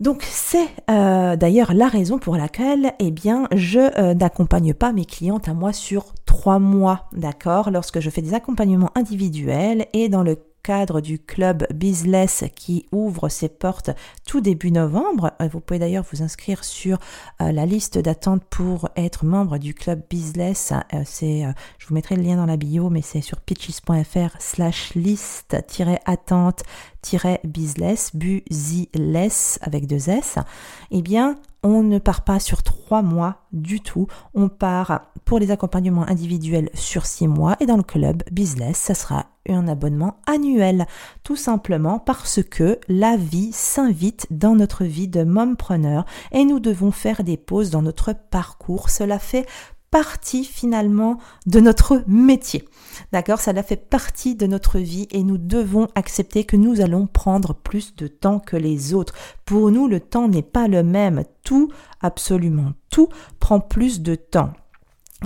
Donc 0.00 0.22
c'est 0.22 0.68
euh, 0.90 1.36
d'ailleurs 1.36 1.74
la 1.74 1.86
raison 1.86 2.18
pour 2.18 2.36
laquelle 2.36 2.94
eh 3.00 3.10
bien 3.10 3.46
je 3.54 3.80
euh, 4.00 4.14
n'accompagne 4.14 4.72
pas 4.72 4.92
mes 4.92 5.04
clientes 5.04 5.46
à 5.46 5.52
moi 5.52 5.74
sur 5.74 6.14
trois 6.24 6.58
mois, 6.58 7.08
d'accord, 7.12 7.70
lorsque 7.70 8.00
je 8.00 8.08
fais 8.08 8.22
des 8.22 8.32
accompagnements 8.32 8.90
individuels 8.94 9.86
et 9.92 10.08
dans 10.08 10.22
le 10.22 10.36
cadre 10.62 11.00
du 11.00 11.18
club 11.18 11.66
Bizless 11.74 12.44
qui 12.54 12.86
ouvre 12.92 13.28
ses 13.28 13.48
portes 13.48 13.90
tout 14.26 14.40
début 14.40 14.70
novembre. 14.70 15.32
Euh, 15.40 15.48
vous 15.48 15.60
pouvez 15.60 15.78
d'ailleurs 15.78 16.04
vous 16.12 16.22
inscrire 16.22 16.64
sur 16.64 16.98
euh, 17.40 17.52
la 17.52 17.66
liste 17.66 17.98
d'attente 17.98 18.44
pour 18.44 18.88
être 18.96 19.24
membre 19.24 19.58
du 19.58 19.74
club 19.74 20.02
Bizless. 20.08 20.72
Euh, 20.94 21.02
c'est, 21.04 21.44
je 21.78 21.86
vous 21.86 21.94
mettrai 21.94 22.16
le 22.16 22.22
lien 22.22 22.36
dans 22.36 22.46
la 22.46 22.56
bio, 22.56 22.90
mais 22.90 23.02
c'est 23.02 23.20
sur 23.20 23.40
pitches.fr 23.40 24.36
slash 24.38 24.94
liste-attente 24.94 26.62
business, 27.44 28.12
avec 29.62 29.86
deux 29.86 30.10
S, 30.10 30.36
eh 30.90 31.02
bien, 31.02 31.36
on 31.62 31.82
ne 31.82 31.98
part 31.98 32.22
pas 32.24 32.40
sur 32.40 32.62
trois 32.62 33.02
mois 33.02 33.42
du 33.52 33.80
tout. 33.80 34.06
On 34.34 34.48
part 34.48 35.12
pour 35.24 35.38
les 35.38 35.50
accompagnements 35.50 36.08
individuels 36.08 36.70
sur 36.74 37.06
six 37.06 37.28
mois 37.28 37.56
et 37.60 37.66
dans 37.66 37.76
le 37.76 37.82
club 37.82 38.22
business, 38.30 38.78
ça 38.78 38.94
sera 38.94 39.26
un 39.52 39.68
abonnement 39.68 40.16
annuel. 40.26 40.86
Tout 41.22 41.36
simplement 41.36 41.98
parce 41.98 42.42
que 42.42 42.78
la 42.88 43.16
vie 43.16 43.52
s'invite 43.52 44.26
dans 44.30 44.54
notre 44.54 44.84
vie 44.84 45.08
de 45.08 45.24
mompreneur 45.24 46.04
et 46.32 46.44
nous 46.44 46.60
devons 46.60 46.90
faire 46.90 47.24
des 47.24 47.36
pauses 47.36 47.70
dans 47.70 47.82
notre 47.82 48.12
parcours. 48.12 48.90
Cela 48.90 49.18
fait 49.18 49.46
partie 49.90 50.44
finalement 50.44 51.18
de 51.46 51.60
notre 51.60 52.04
métier. 52.06 52.64
D'accord? 53.12 53.40
Ça 53.40 53.52
fait 53.62 53.76
partie 53.76 54.34
de 54.34 54.46
notre 54.46 54.78
vie 54.78 55.08
et 55.10 55.22
nous 55.22 55.38
devons 55.38 55.88
accepter 55.94 56.44
que 56.44 56.56
nous 56.56 56.80
allons 56.80 57.06
prendre 57.06 57.54
plus 57.54 57.96
de 57.96 58.06
temps 58.06 58.38
que 58.38 58.56
les 58.56 58.94
autres. 58.94 59.14
Pour 59.44 59.70
nous, 59.70 59.88
le 59.88 60.00
temps 60.00 60.28
n'est 60.28 60.42
pas 60.42 60.68
le 60.68 60.82
même. 60.82 61.24
Tout, 61.42 61.70
absolument 62.00 62.72
tout, 62.90 63.08
prend 63.38 63.60
plus 63.60 64.00
de 64.00 64.14
temps. 64.14 64.52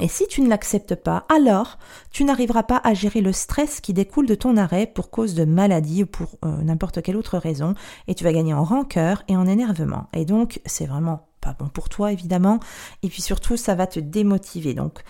Et 0.00 0.08
si 0.08 0.26
tu 0.26 0.40
ne 0.40 0.48
l'acceptes 0.48 0.96
pas, 0.96 1.24
alors 1.32 1.78
tu 2.10 2.24
n'arriveras 2.24 2.64
pas 2.64 2.80
à 2.82 2.94
gérer 2.94 3.20
le 3.20 3.32
stress 3.32 3.80
qui 3.80 3.92
découle 3.92 4.26
de 4.26 4.34
ton 4.34 4.56
arrêt 4.56 4.86
pour 4.86 5.10
cause 5.10 5.34
de 5.34 5.44
maladie 5.44 6.02
ou 6.02 6.06
pour 6.06 6.30
euh, 6.44 6.62
n'importe 6.62 7.00
quelle 7.00 7.16
autre 7.16 7.38
raison, 7.38 7.74
et 8.08 8.14
tu 8.14 8.24
vas 8.24 8.32
gagner 8.32 8.54
en 8.54 8.64
rancœur 8.64 9.22
et 9.28 9.36
en 9.36 9.46
énervement. 9.46 10.08
Et 10.12 10.24
donc, 10.24 10.60
c'est 10.66 10.86
vraiment 10.86 11.28
pas 11.40 11.54
bon 11.56 11.68
pour 11.68 11.88
toi, 11.88 12.10
évidemment, 12.10 12.58
et 13.02 13.08
puis 13.08 13.22
surtout, 13.22 13.56
ça 13.56 13.76
va 13.76 13.86
te 13.86 14.00
démotiver. 14.00 14.74
Donc, 14.74 15.04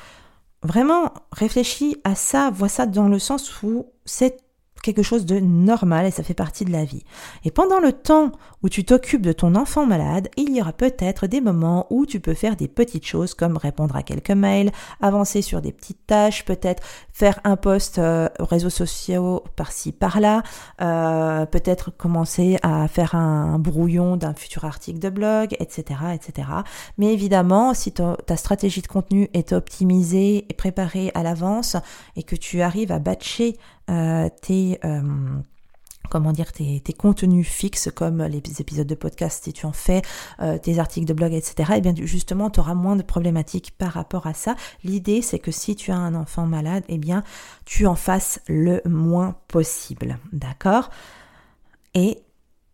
vraiment, 0.63 1.15
réfléchis 1.33 1.97
à 2.05 2.15
ça, 2.15 2.51
vois 2.51 2.69
ça 2.69 2.85
dans 2.85 3.09
le 3.09 3.19
sens 3.19 3.63
où 3.63 3.87
c'est 4.05 4.44
quelque 4.85 5.03
chose 5.03 5.25
de 5.25 5.41
normal 5.41 6.07
et 6.07 6.11
ça 6.11 6.23
fait 6.23 6.35
partie 6.35 6.65
de 6.65 6.71
la 6.71 6.85
vie. 6.85 7.05
Et 7.45 7.51
pendant 7.51 7.81
le 7.81 7.93
temps 7.93 8.31
où 8.63 8.69
tu 8.69 8.85
t'occupes 8.85 9.23
de 9.23 9.33
ton 9.33 9.55
enfant 9.55 9.87
malade, 9.87 10.29
il 10.37 10.55
y 10.55 10.61
aura 10.61 10.73
peut-être 10.73 11.27
des 11.27 11.41
moments 11.41 11.87
où 11.91 12.07
tu 12.07 12.21
peux 12.21 12.35
faire 12.35 12.55
des 12.55 12.69
petites 12.69 13.07
choses 13.07 13.35
comme 13.35 13.57
répondre 13.57 13.97
à 13.97 14.03
quelques 14.03 14.31
mails, 14.31 14.71
avancer 15.01 15.43
sur 15.43 15.63
des 15.63 15.73
petites 15.73 16.07
tâches, 16.07 16.45
peut-être 16.45 16.83
faire 17.13 17.41
un 17.45 17.57
post 17.57 17.99
euh, 17.99 18.29
aux 18.39 18.45
réseaux 18.45 18.71
sociaux 18.71 19.43
par-ci 19.57 19.93
par-là, 19.93 20.43
euh, 20.83 21.47
peut-être 21.47 21.91
commencer 21.91 22.59
à 22.63 22.87
faire 22.87 23.15
un 23.15 23.59
brouillon 23.59 24.17
d'un 24.17 24.35
futur 24.35 24.65
article 24.65 24.99
de 24.99 25.09
blog, 25.09 25.57
etc., 25.61 26.01
etc. 26.15 26.49
Mais 26.99 27.13
évidemment, 27.13 27.73
si 27.73 27.93
ta 27.93 28.37
stratégie 28.37 28.83
de 28.83 28.87
contenu 28.87 29.29
est 29.33 29.53
optimisée 29.53 30.47
et 30.49 30.55
préparée 30.55 31.11
à 31.15 31.23
l'avance 31.23 31.77
et 32.17 32.23
que 32.23 32.37
tu 32.37 32.61
arrives 32.61 32.93
à 32.93 32.99
batcher 32.99 33.57
tes 33.87 34.81
comment 36.11 36.33
dire, 36.33 36.53
tes, 36.53 36.81
contenus 36.97 37.49
fixes 37.49 37.91
comme 37.93 38.23
les 38.23 38.41
épisodes 38.61 38.87
de 38.87 38.95
podcast 38.95 39.43
si 39.45 39.53
tu 39.53 39.67
en 39.67 39.73
fais, 39.73 40.03
euh, 40.41 40.59
tes 40.59 40.79
articles 40.79 41.07
de 41.07 41.13
blog, 41.13 41.33
etc. 41.33 41.73
Et 41.73 41.79
eh 41.79 41.81
bien 41.81 41.95
justement, 41.97 42.51
tu 42.51 42.61
auras 42.61 42.75
moins 42.75 42.97
de 42.97 43.03
problématiques 43.03 43.73
par 43.77 43.93
rapport 43.93 44.27
à 44.27 44.35
ça. 44.35 44.55
L'idée, 44.85 45.23
c'est 45.23 45.39
que 45.39 45.51
si 45.51 45.77
tu 45.77 45.91
as 45.91 45.97
un 45.97 46.15
enfant 46.15 46.47
malade, 46.47 46.85
eh 46.89 46.99
bien, 46.99 47.25
tu 47.65 47.87
en 47.87 47.97
fasses 47.97 48.41
le 48.47 48.81
moins 48.85 49.37
possible. 49.49 50.19
D'accord? 50.33 50.91
Et 51.95 52.23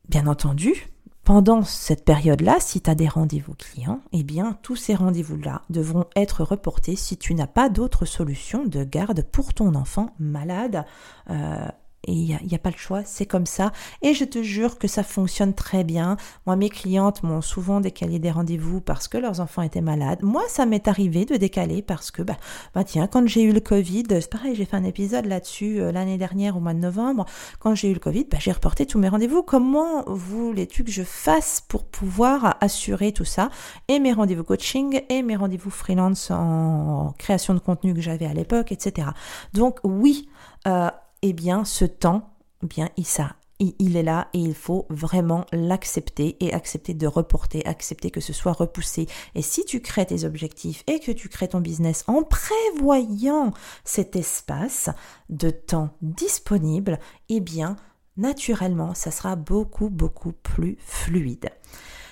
bien 0.08 0.26
entendu, 0.26 0.88
pendant 1.30 1.62
cette 1.62 2.04
période-là, 2.04 2.56
si 2.58 2.80
tu 2.80 2.90
as 2.90 2.96
des 2.96 3.06
rendez-vous 3.06 3.54
clients, 3.54 4.00
eh 4.10 4.24
bien, 4.24 4.58
tous 4.62 4.74
ces 4.74 4.96
rendez-vous-là 4.96 5.62
devront 5.70 6.06
être 6.16 6.42
reportés 6.42 6.96
si 6.96 7.16
tu 7.16 7.36
n'as 7.36 7.46
pas 7.46 7.68
d'autre 7.68 8.04
solution 8.04 8.64
de 8.64 8.82
garde 8.82 9.22
pour 9.22 9.54
ton 9.54 9.76
enfant 9.76 10.12
malade 10.18 10.84
euh, 11.30 11.68
et 12.04 12.12
il 12.12 12.46
n'y 12.46 12.54
a, 12.54 12.58
pas 12.58 12.70
le 12.70 12.76
choix, 12.76 13.02
c'est 13.04 13.26
comme 13.26 13.44
ça. 13.44 13.72
Et 14.00 14.14
je 14.14 14.24
te 14.24 14.42
jure 14.42 14.78
que 14.78 14.88
ça 14.88 15.02
fonctionne 15.02 15.52
très 15.52 15.84
bien. 15.84 16.16
Moi, 16.46 16.56
mes 16.56 16.70
clientes 16.70 17.22
m'ont 17.22 17.42
souvent 17.42 17.80
décalé 17.80 18.18
des 18.18 18.30
rendez-vous 18.30 18.80
parce 18.80 19.06
que 19.06 19.18
leurs 19.18 19.40
enfants 19.40 19.62
étaient 19.62 19.82
malades. 19.82 20.22
Moi, 20.22 20.42
ça 20.48 20.64
m'est 20.64 20.88
arrivé 20.88 21.26
de 21.26 21.36
décaler 21.36 21.82
parce 21.82 22.10
que, 22.10 22.22
bah, 22.22 22.36
bah 22.74 22.84
tiens, 22.84 23.06
quand 23.06 23.26
j'ai 23.26 23.42
eu 23.42 23.52
le 23.52 23.60
Covid, 23.60 24.04
c'est 24.08 24.30
pareil, 24.30 24.54
j'ai 24.54 24.64
fait 24.64 24.76
un 24.76 24.84
épisode 24.84 25.26
là-dessus 25.26 25.80
euh, 25.80 25.92
l'année 25.92 26.16
dernière 26.16 26.56
au 26.56 26.60
mois 26.60 26.72
de 26.72 26.78
novembre. 26.78 27.26
Quand 27.58 27.74
j'ai 27.74 27.90
eu 27.90 27.94
le 27.94 28.00
Covid, 28.00 28.24
bah, 28.30 28.38
j'ai 28.40 28.52
reporté 28.52 28.86
tous 28.86 28.98
mes 28.98 29.08
rendez-vous. 29.08 29.42
Comment 29.42 30.02
voulais-tu 30.06 30.84
que 30.84 30.90
je 30.90 31.02
fasse 31.02 31.62
pour 31.68 31.84
pouvoir 31.84 32.56
assurer 32.60 33.12
tout 33.12 33.26
ça 33.26 33.50
Et 33.88 33.98
mes 33.98 34.14
rendez-vous 34.14 34.44
coaching 34.44 35.02
et 35.10 35.22
mes 35.22 35.36
rendez-vous 35.36 35.70
freelance 35.70 36.30
en 36.30 37.14
création 37.18 37.52
de 37.52 37.58
contenu 37.58 37.92
que 37.92 38.00
j'avais 38.00 38.26
à 38.26 38.32
l'époque, 38.32 38.72
etc. 38.72 39.08
Donc 39.52 39.78
oui, 39.84 40.28
euh, 40.66 40.88
eh 41.22 41.32
bien 41.32 41.64
ce 41.64 41.84
temps, 41.84 42.34
eh 42.62 42.66
bien 42.66 42.88
il, 42.96 43.06
ça, 43.06 43.36
il 43.60 43.96
est 43.96 44.02
là 44.02 44.28
et 44.32 44.38
il 44.38 44.54
faut 44.54 44.86
vraiment 44.88 45.44
l'accepter 45.52 46.36
et 46.40 46.52
accepter 46.52 46.94
de 46.94 47.06
reporter, 47.06 47.66
accepter 47.66 48.10
que 48.10 48.20
ce 48.20 48.32
soit 48.32 48.52
repoussé. 48.52 49.06
Et 49.34 49.42
si 49.42 49.64
tu 49.64 49.80
crées 49.80 50.06
tes 50.06 50.24
objectifs 50.24 50.82
et 50.86 50.98
que 51.00 51.12
tu 51.12 51.28
crées 51.28 51.48
ton 51.48 51.60
business 51.60 52.04
en 52.06 52.22
prévoyant 52.22 53.52
cet 53.84 54.16
espace 54.16 54.88
de 55.28 55.50
temps 55.50 55.90
disponible, 56.00 56.98
eh 57.28 57.40
bien 57.40 57.76
naturellement 58.16 58.94
ça 58.94 59.10
sera 59.10 59.36
beaucoup 59.36 59.90
beaucoup 59.90 60.32
plus 60.32 60.78
fluide. 60.80 61.50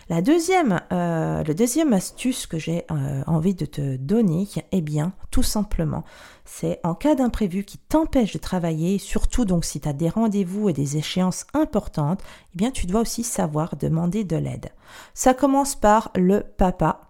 La 0.08 0.22
deuxième, 0.22 0.80
euh, 0.90 1.44
le 1.44 1.54
deuxième 1.54 1.92
astuce 1.92 2.46
que 2.46 2.58
j'ai 2.58 2.86
euh, 2.90 3.22
envie 3.26 3.54
de 3.54 3.66
te 3.66 3.96
donner, 3.96 4.48
eh 4.72 4.80
bien, 4.80 5.12
tout 5.30 5.42
simplement, 5.42 6.02
c'est 6.46 6.80
en 6.82 6.94
cas 6.94 7.14
d'imprévu 7.14 7.62
qui 7.64 7.76
t'empêche 7.76 8.32
de 8.32 8.38
travailler, 8.38 8.96
surtout 8.96 9.44
donc 9.44 9.66
si 9.66 9.80
tu 9.80 9.88
as 9.88 9.92
des 9.92 10.08
rendez-vous 10.08 10.70
et 10.70 10.72
des 10.72 10.96
échéances 10.96 11.46
importantes, 11.52 12.22
eh 12.54 12.56
bien, 12.56 12.70
tu 12.70 12.86
dois 12.86 13.02
aussi 13.02 13.22
savoir 13.22 13.76
demander 13.76 14.24
de 14.24 14.36
l'aide. 14.36 14.70
Ça 15.12 15.34
commence 15.34 15.74
par 15.74 16.10
le 16.16 16.40
papa, 16.40 17.02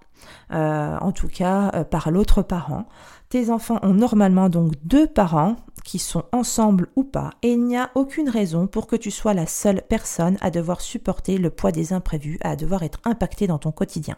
euh, 0.53 0.99
en 1.01 1.13
tout 1.13 1.29
cas 1.29 1.85
par 1.85 2.11
l'autre 2.11 2.43
parent. 2.43 2.87
Tes 3.29 3.51
enfants 3.51 3.79
ont 3.83 3.95
normalement 3.95 4.49
donc 4.49 4.73
deux 4.83 5.07
parents 5.07 5.55
qui 5.89 5.99
sont 5.99 6.25
ensemble 6.33 6.89
ou 6.97 7.03
pas, 7.03 7.31
et 7.41 7.53
il 7.53 7.65
n'y 7.65 7.79
a 7.79 7.91
aucune 7.95 8.29
raison 8.29 8.67
pour 8.67 8.87
que 8.87 8.95
tu 8.95 9.11
sois 9.11 9.33
la 9.33 9.47
seule 9.47 9.81
personne 9.89 10.37
à 10.43 10.51
devoir 10.51 10.83
supporter 10.83 11.39
le 11.39 11.49
poids 11.49 11.73
des 11.73 11.95
imprévus, 11.95 12.39
à 12.43 12.57
devoir 12.57 12.83
être 12.83 13.01
impacté 13.05 13.47
dans 13.47 13.57
ton 13.57 13.73
quotidien. 13.73 14.17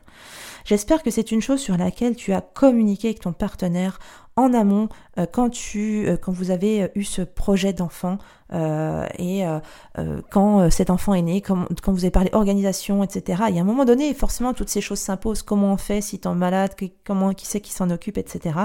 J'espère 0.64 1.04
que 1.04 1.12
c'est 1.12 1.30
une 1.30 1.40
chose 1.40 1.60
sur 1.60 1.76
laquelle 1.76 2.16
tu 2.16 2.32
as 2.32 2.40
communiqué 2.40 3.06
avec 3.06 3.20
ton 3.20 3.32
partenaire 3.32 4.00
en 4.36 4.54
amont 4.54 4.88
euh, 5.18 5.26
quand 5.30 5.50
tu 5.50 6.06
euh, 6.06 6.16
quand 6.16 6.32
vous 6.32 6.50
avez 6.50 6.84
euh, 6.84 6.88
eu 6.94 7.04
ce 7.04 7.22
projet 7.22 7.72
d'enfant 7.72 8.18
et 8.52 9.44
quand 10.28 10.70
cet 10.70 10.90
enfant 10.90 11.14
est 11.14 11.22
né, 11.22 11.40
quand, 11.40 11.66
quand, 11.84 11.92
vous 11.92 12.00
avez 12.00 12.10
parlé 12.10 12.30
organisation, 12.32 13.04
etc. 13.04 13.44
Il 13.48 13.54
y 13.54 13.60
a 13.60 13.62
un 13.62 13.64
moment 13.64 13.84
donné, 13.84 14.12
forcément, 14.12 14.54
toutes 14.54 14.70
ces 14.70 14.80
choses 14.80 14.98
s'imposent. 14.98 15.44
Comment 15.44 15.74
on 15.74 15.76
fait 15.76 16.00
si 16.00 16.18
tu 16.18 16.26
es 16.26 16.34
malade, 16.34 16.72
comment 17.06 17.32
qui 17.32 17.46
c'est 17.46 17.60
qui 17.60 17.72
s'en 17.72 17.90
occupe, 17.90 18.18
etc. 18.18 18.58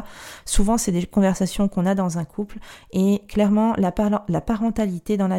Souvent, 0.44 0.80
c'est 0.80 0.92
des 0.92 1.06
conversations 1.06 1.68
qu'on 1.68 1.86
a 1.86 1.94
dans 1.94 2.18
un 2.18 2.26
couple 2.26 2.58
et 2.94 3.22
clairement, 3.28 3.76
la, 3.78 3.94
la 4.28 4.42
parentalité 4.42 5.18
dans 5.18 5.28
la 5.28 5.38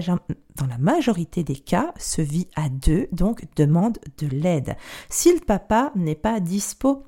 dans 0.56 0.66
la 0.66 0.78
majorité 0.78 1.42
des 1.42 1.56
cas, 1.56 1.92
se 1.98 2.22
vit 2.22 2.48
à 2.56 2.68
deux, 2.68 3.08
donc 3.10 3.44
demande 3.56 3.98
de 4.18 4.26
l'aide. 4.28 4.76
Si 5.08 5.32
le 5.32 5.40
papa 5.40 5.92
n'est 5.96 6.14
pas 6.14 6.38
dispo, 6.40 7.04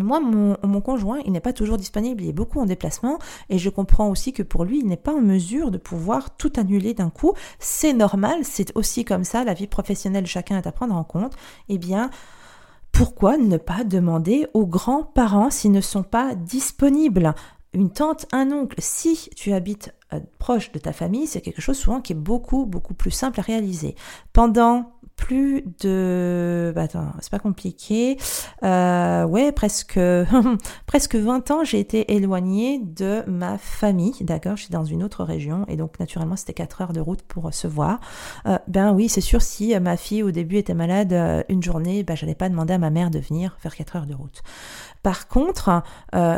moi, 0.00 0.20
mon, 0.20 0.80
conjoint, 0.80 1.20
il 1.26 1.32
n'est 1.32 1.40
pas 1.40 1.52
toujours 1.52 1.76
disponible, 1.76 2.22
il 2.22 2.30
est 2.30 2.32
beaucoup 2.32 2.60
en 2.60 2.64
déplacement 2.64 3.18
et 3.50 3.58
je 3.58 3.68
comprends 3.68 4.08
aussi 4.08 4.32
que 4.32 4.42
pour 4.42 4.64
lui, 4.64 4.78
il 4.78 4.86
n'est 4.86 4.96
pas 4.96 5.12
en 5.12 5.20
mesure 5.20 5.70
de 5.70 5.78
pouvoir 5.78 6.34
tout 6.36 6.52
annuler 6.56 6.94
d'un 6.94 7.10
coup. 7.10 7.34
C'est 7.58 7.92
normal, 7.92 8.40
c'est 8.42 8.74
aussi 8.74 9.04
comme 9.04 9.24
ça, 9.24 9.44
la 9.44 9.54
vie 9.54 9.66
professionnelle, 9.66 10.26
chacun 10.26 10.58
est 10.58 10.66
à 10.66 10.72
prendre 10.72 10.94
en 10.94 11.04
compte. 11.04 11.34
Eh 11.68 11.76
bien, 11.76 12.10
pourquoi 12.90 13.36
ne 13.36 13.58
pas 13.58 13.84
demander 13.84 14.46
aux 14.54 14.66
grands-parents 14.66 15.50
s'ils 15.50 15.72
ne 15.72 15.80
sont 15.80 16.04
pas 16.04 16.34
disponibles? 16.34 17.34
Une 17.74 17.90
tante, 17.90 18.26
un 18.32 18.50
oncle, 18.50 18.76
si 18.78 19.30
tu 19.34 19.52
habites 19.52 19.94
euh, 20.12 20.20
proche 20.38 20.72
de 20.72 20.78
ta 20.78 20.92
famille, 20.92 21.26
c'est 21.26 21.40
quelque 21.40 21.62
chose 21.62 21.78
souvent 21.78 22.00
qui 22.00 22.12
est 22.12 22.16
beaucoup, 22.16 22.66
beaucoup 22.66 22.92
plus 22.94 23.10
simple 23.10 23.40
à 23.40 23.42
réaliser. 23.42 23.94
Pendant 24.34 24.92
plus 25.22 25.62
de... 25.80 26.72
Bah 26.74 26.82
attends, 26.82 27.12
c'est 27.20 27.30
pas 27.30 27.38
compliqué. 27.38 28.16
Euh, 28.64 29.24
ouais, 29.24 29.52
presque, 29.52 29.98
presque 30.86 31.14
20 31.14 31.50
ans, 31.52 31.62
j'ai 31.62 31.78
été 31.78 32.12
éloignée 32.14 32.80
de 32.80 33.22
ma 33.28 33.56
famille, 33.56 34.14
d'accord 34.22 34.56
Je 34.56 34.64
suis 34.64 34.72
dans 34.72 34.84
une 34.84 35.04
autre 35.04 35.22
région 35.22 35.64
et 35.68 35.76
donc 35.76 36.00
naturellement 36.00 36.34
c'était 36.34 36.54
4 36.54 36.82
heures 36.82 36.92
de 36.92 36.98
route 36.98 37.22
pour 37.22 37.54
se 37.54 37.68
voir. 37.68 38.00
Euh, 38.46 38.58
ben 38.66 38.92
oui, 38.92 39.08
c'est 39.08 39.20
sûr, 39.20 39.42
si 39.42 39.78
ma 39.78 39.96
fille 39.96 40.24
au 40.24 40.32
début 40.32 40.56
était 40.56 40.74
malade 40.74 41.12
euh, 41.12 41.44
une 41.48 41.62
journée, 41.62 42.02
ben 42.02 42.16
j'allais 42.16 42.34
pas 42.34 42.48
demander 42.48 42.74
à 42.74 42.78
ma 42.78 42.90
mère 42.90 43.10
de 43.10 43.20
venir 43.20 43.56
faire 43.60 43.76
4 43.76 43.96
heures 43.96 44.06
de 44.06 44.14
route. 44.14 44.42
Par 45.04 45.26
contre, 45.26 45.82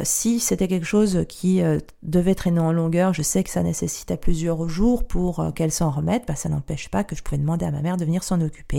si 0.04 0.40
c'était 0.40 0.68
quelque 0.68 0.86
chose 0.86 1.26
qui 1.28 1.60
devait 2.02 2.34
traîner 2.34 2.60
en 2.60 2.72
longueur, 2.72 3.12
je 3.12 3.20
sais 3.20 3.44
que 3.44 3.50
ça 3.50 3.62
nécessitait 3.62 4.16
plusieurs 4.16 4.70
jours 4.70 5.06
pour 5.06 5.52
qu'elle 5.54 5.70
s'en 5.70 5.90
remette, 5.90 6.26
bah, 6.26 6.34
ça 6.34 6.48
n'empêche 6.48 6.88
pas 6.88 7.04
que 7.04 7.14
je 7.14 7.22
pouvais 7.22 7.36
demander 7.36 7.66
à 7.66 7.70
ma 7.70 7.82
mère 7.82 7.98
de 7.98 8.06
venir 8.06 8.22
s'en 8.22 8.40
occuper 8.40 8.73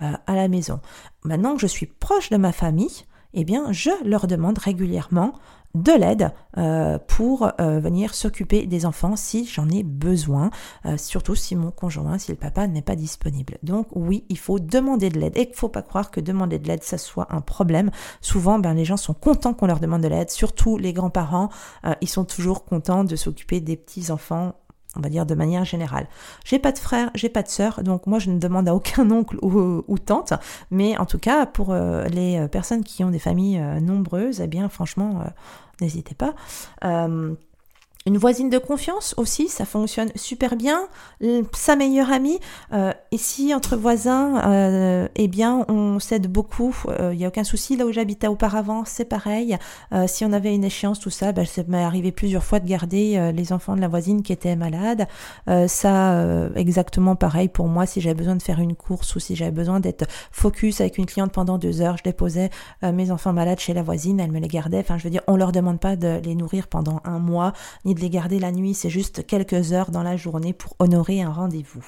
à 0.00 0.34
la 0.34 0.48
maison. 0.48 0.80
Maintenant 1.24 1.54
que 1.54 1.60
je 1.60 1.66
suis 1.66 1.86
proche 1.86 2.30
de 2.30 2.36
ma 2.36 2.52
famille, 2.52 3.04
eh 3.34 3.44
bien, 3.44 3.72
je 3.72 3.90
leur 4.04 4.26
demande 4.26 4.58
régulièrement 4.58 5.34
de 5.74 5.92
l'aide 5.92 6.32
euh, 6.58 6.98
pour 6.98 7.48
euh, 7.60 7.78
venir 7.78 8.14
s'occuper 8.14 8.66
des 8.66 8.86
enfants 8.86 9.14
si 9.14 9.46
j'en 9.46 9.68
ai 9.68 9.82
besoin, 9.82 10.50
euh, 10.84 10.96
surtout 10.96 11.36
si 11.36 11.54
mon 11.54 11.70
conjoint, 11.70 12.18
si 12.18 12.32
le 12.32 12.36
papa 12.36 12.66
n'est 12.66 12.82
pas 12.82 12.96
disponible. 12.96 13.58
Donc 13.62 13.86
oui, 13.94 14.24
il 14.28 14.38
faut 14.38 14.58
demander 14.58 15.10
de 15.10 15.18
l'aide 15.20 15.36
et 15.36 15.42
il 15.42 15.50
ne 15.50 15.54
faut 15.54 15.68
pas 15.68 15.82
croire 15.82 16.10
que 16.10 16.20
demander 16.20 16.58
de 16.58 16.66
l'aide, 16.66 16.82
ça 16.82 16.98
soit 16.98 17.28
un 17.30 17.40
problème. 17.40 17.90
Souvent, 18.20 18.58
ben, 18.58 18.74
les 18.74 18.84
gens 18.84 18.96
sont 18.96 19.14
contents 19.14 19.54
qu'on 19.54 19.66
leur 19.66 19.80
demande 19.80 20.02
de 20.02 20.08
l'aide, 20.08 20.30
surtout 20.30 20.76
les 20.76 20.92
grands-parents, 20.92 21.50
ils 22.00 22.08
sont 22.08 22.24
toujours 22.24 22.64
contents 22.64 23.04
de 23.04 23.16
s'occuper 23.16 23.60
des 23.60 23.76
petits-enfants 23.76 24.54
on 24.96 25.00
va 25.00 25.08
dire 25.08 25.26
de 25.26 25.34
manière 25.34 25.64
générale. 25.64 26.06
J'ai 26.44 26.58
pas 26.58 26.72
de 26.72 26.78
frère, 26.78 27.10
j'ai 27.14 27.28
pas 27.28 27.42
de 27.42 27.48
sœur, 27.48 27.82
donc 27.82 28.06
moi 28.06 28.18
je 28.18 28.30
ne 28.30 28.38
demande 28.38 28.68
à 28.68 28.74
aucun 28.74 29.10
oncle 29.10 29.36
ou, 29.42 29.98
tante, 29.98 30.32
mais 30.70 30.96
en 30.98 31.06
tout 31.06 31.18
cas 31.18 31.46
pour 31.46 31.72
euh, 31.72 32.04
les 32.06 32.38
euh, 32.38 32.48
personnes 32.48 32.84
qui 32.84 33.04
ont 33.04 33.10
des 33.10 33.18
familles 33.18 33.58
euh, 33.58 33.80
nombreuses, 33.80 34.40
eh 34.40 34.46
bien 34.46 34.68
franchement, 34.68 35.24
n'hésitez 35.80 36.14
pas. 36.14 36.34
Une 38.06 38.16
voisine 38.16 38.48
de 38.48 38.56
confiance 38.56 39.14
aussi, 39.18 39.48
ça 39.48 39.66
fonctionne 39.66 40.08
super 40.14 40.56
bien. 40.56 40.88
Sa 41.54 41.76
meilleure 41.76 42.10
amie, 42.10 42.38
euh, 42.72 42.94
ici 43.12 43.54
entre 43.54 43.76
voisins, 43.76 44.40
euh, 44.46 45.06
eh 45.16 45.28
bien, 45.28 45.66
on 45.68 45.98
s'aide 45.98 46.26
beaucoup. 46.26 46.74
Il 46.86 46.92
euh, 46.92 47.14
n'y 47.14 47.26
a 47.26 47.28
aucun 47.28 47.44
souci. 47.44 47.76
Là 47.76 47.84
où 47.84 47.92
j'habitais 47.92 48.26
auparavant, 48.26 48.84
c'est 48.86 49.04
pareil. 49.04 49.58
Si 50.06 50.24
on 50.24 50.32
avait 50.32 50.54
une 50.54 50.64
échéance, 50.64 50.98
tout 50.98 51.10
ça, 51.10 51.32
ben, 51.32 51.44
ça 51.44 51.62
m'est 51.68 51.82
arrivé 51.82 52.10
plusieurs 52.10 52.42
fois 52.42 52.58
de 52.58 52.66
garder 52.66 53.32
les 53.34 53.52
enfants 53.52 53.76
de 53.76 53.80
la 53.82 53.88
voisine 53.88 54.22
qui 54.22 54.32
étaient 54.32 54.56
malades. 54.56 55.06
ça, 55.66 56.48
exactement 56.54 57.16
pareil 57.16 57.48
pour 57.48 57.66
moi. 57.66 57.84
Si 57.84 58.00
j'avais 58.00 58.14
besoin 58.14 58.36
de 58.36 58.42
faire 58.42 58.60
une 58.60 58.76
course 58.76 59.14
ou 59.16 59.20
si 59.20 59.36
j'avais 59.36 59.50
besoin 59.50 59.80
d'être 59.80 60.06
focus 60.30 60.80
avec 60.80 60.96
une 60.96 61.06
cliente 61.06 61.32
pendant 61.32 61.58
deux 61.58 61.82
heures, 61.82 61.96
je 61.98 62.04
déposais 62.04 62.50
mes 62.82 63.10
enfants 63.10 63.32
malades 63.32 63.58
chez 63.58 63.74
la 63.74 63.82
voisine, 63.82 64.20
elle 64.20 64.32
me 64.32 64.38
les 64.38 64.48
gardait. 64.48 64.78
Enfin, 64.78 64.96
je 64.96 65.04
veux 65.04 65.10
dire, 65.10 65.22
on 65.26 65.36
leur 65.36 65.52
demande 65.52 65.80
pas 65.80 65.96
de 65.96 66.20
les 66.24 66.34
nourrir 66.34 66.68
pendant 66.68 67.00
un 67.04 67.18
mois 67.18 67.52
de 67.94 68.00
les 68.00 68.10
garder 68.10 68.38
la 68.38 68.52
nuit, 68.52 68.74
c'est 68.74 68.90
juste 68.90 69.26
quelques 69.26 69.72
heures 69.72 69.90
dans 69.90 70.02
la 70.02 70.16
journée 70.16 70.52
pour 70.52 70.76
honorer 70.78 71.22
un 71.22 71.30
rendez-vous. 71.30 71.84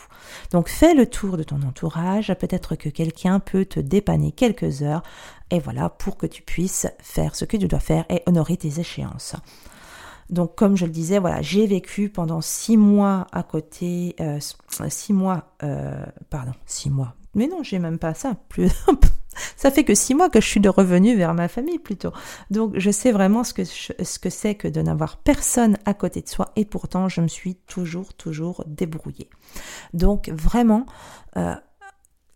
Donc 0.50 0.68
fais 0.68 0.94
le 0.94 1.06
tour 1.06 1.36
de 1.36 1.42
ton 1.42 1.62
entourage, 1.62 2.34
peut-être 2.34 2.76
que 2.76 2.88
quelqu'un 2.88 3.40
peut 3.40 3.64
te 3.64 3.80
dépanner 3.80 4.32
quelques 4.32 4.82
heures, 4.82 5.02
et 5.50 5.58
voilà, 5.58 5.90
pour 5.90 6.16
que 6.16 6.26
tu 6.26 6.42
puisses 6.42 6.86
faire 7.00 7.34
ce 7.34 7.44
que 7.44 7.56
tu 7.56 7.68
dois 7.68 7.80
faire 7.80 8.04
et 8.08 8.22
honorer 8.26 8.56
tes 8.56 8.80
échéances. 8.80 9.36
Donc, 10.30 10.54
comme 10.54 10.76
je 10.76 10.86
le 10.86 10.92
disais, 10.92 11.18
voilà, 11.18 11.42
j'ai 11.42 11.66
vécu 11.66 12.08
pendant 12.08 12.40
six 12.40 12.78
mois 12.78 13.26
à 13.32 13.42
côté, 13.42 14.16
euh, 14.20 14.38
six 14.88 15.12
mois, 15.12 15.52
euh, 15.62 16.06
pardon, 16.30 16.52
six 16.64 16.88
mois. 16.88 17.14
Mais 17.34 17.48
non, 17.48 17.62
j'ai 17.62 17.78
même 17.78 17.98
pas 17.98 18.14
ça, 18.14 18.34
plus 18.48 18.70
Ça 19.62 19.70
fait 19.70 19.84
que 19.84 19.94
six 19.94 20.16
mois 20.16 20.28
que 20.28 20.40
je 20.40 20.46
suis 20.48 20.58
de 20.58 20.68
revenu 20.68 21.14
vers 21.14 21.34
ma 21.34 21.46
famille 21.46 21.78
plutôt. 21.78 22.10
Donc 22.50 22.72
je 22.74 22.90
sais 22.90 23.12
vraiment 23.12 23.44
ce 23.44 23.54
que 23.54 23.62
ce 23.62 24.18
que 24.18 24.28
c'est 24.28 24.56
que 24.56 24.66
de 24.66 24.82
n'avoir 24.82 25.18
personne 25.18 25.78
à 25.84 25.94
côté 25.94 26.20
de 26.20 26.28
soi 26.28 26.50
et 26.56 26.64
pourtant 26.64 27.08
je 27.08 27.20
me 27.20 27.28
suis 27.28 27.54
toujours 27.54 28.12
toujours 28.12 28.64
débrouillée. 28.66 29.30
Donc 29.94 30.30
vraiment 30.30 30.84
euh, 31.36 31.54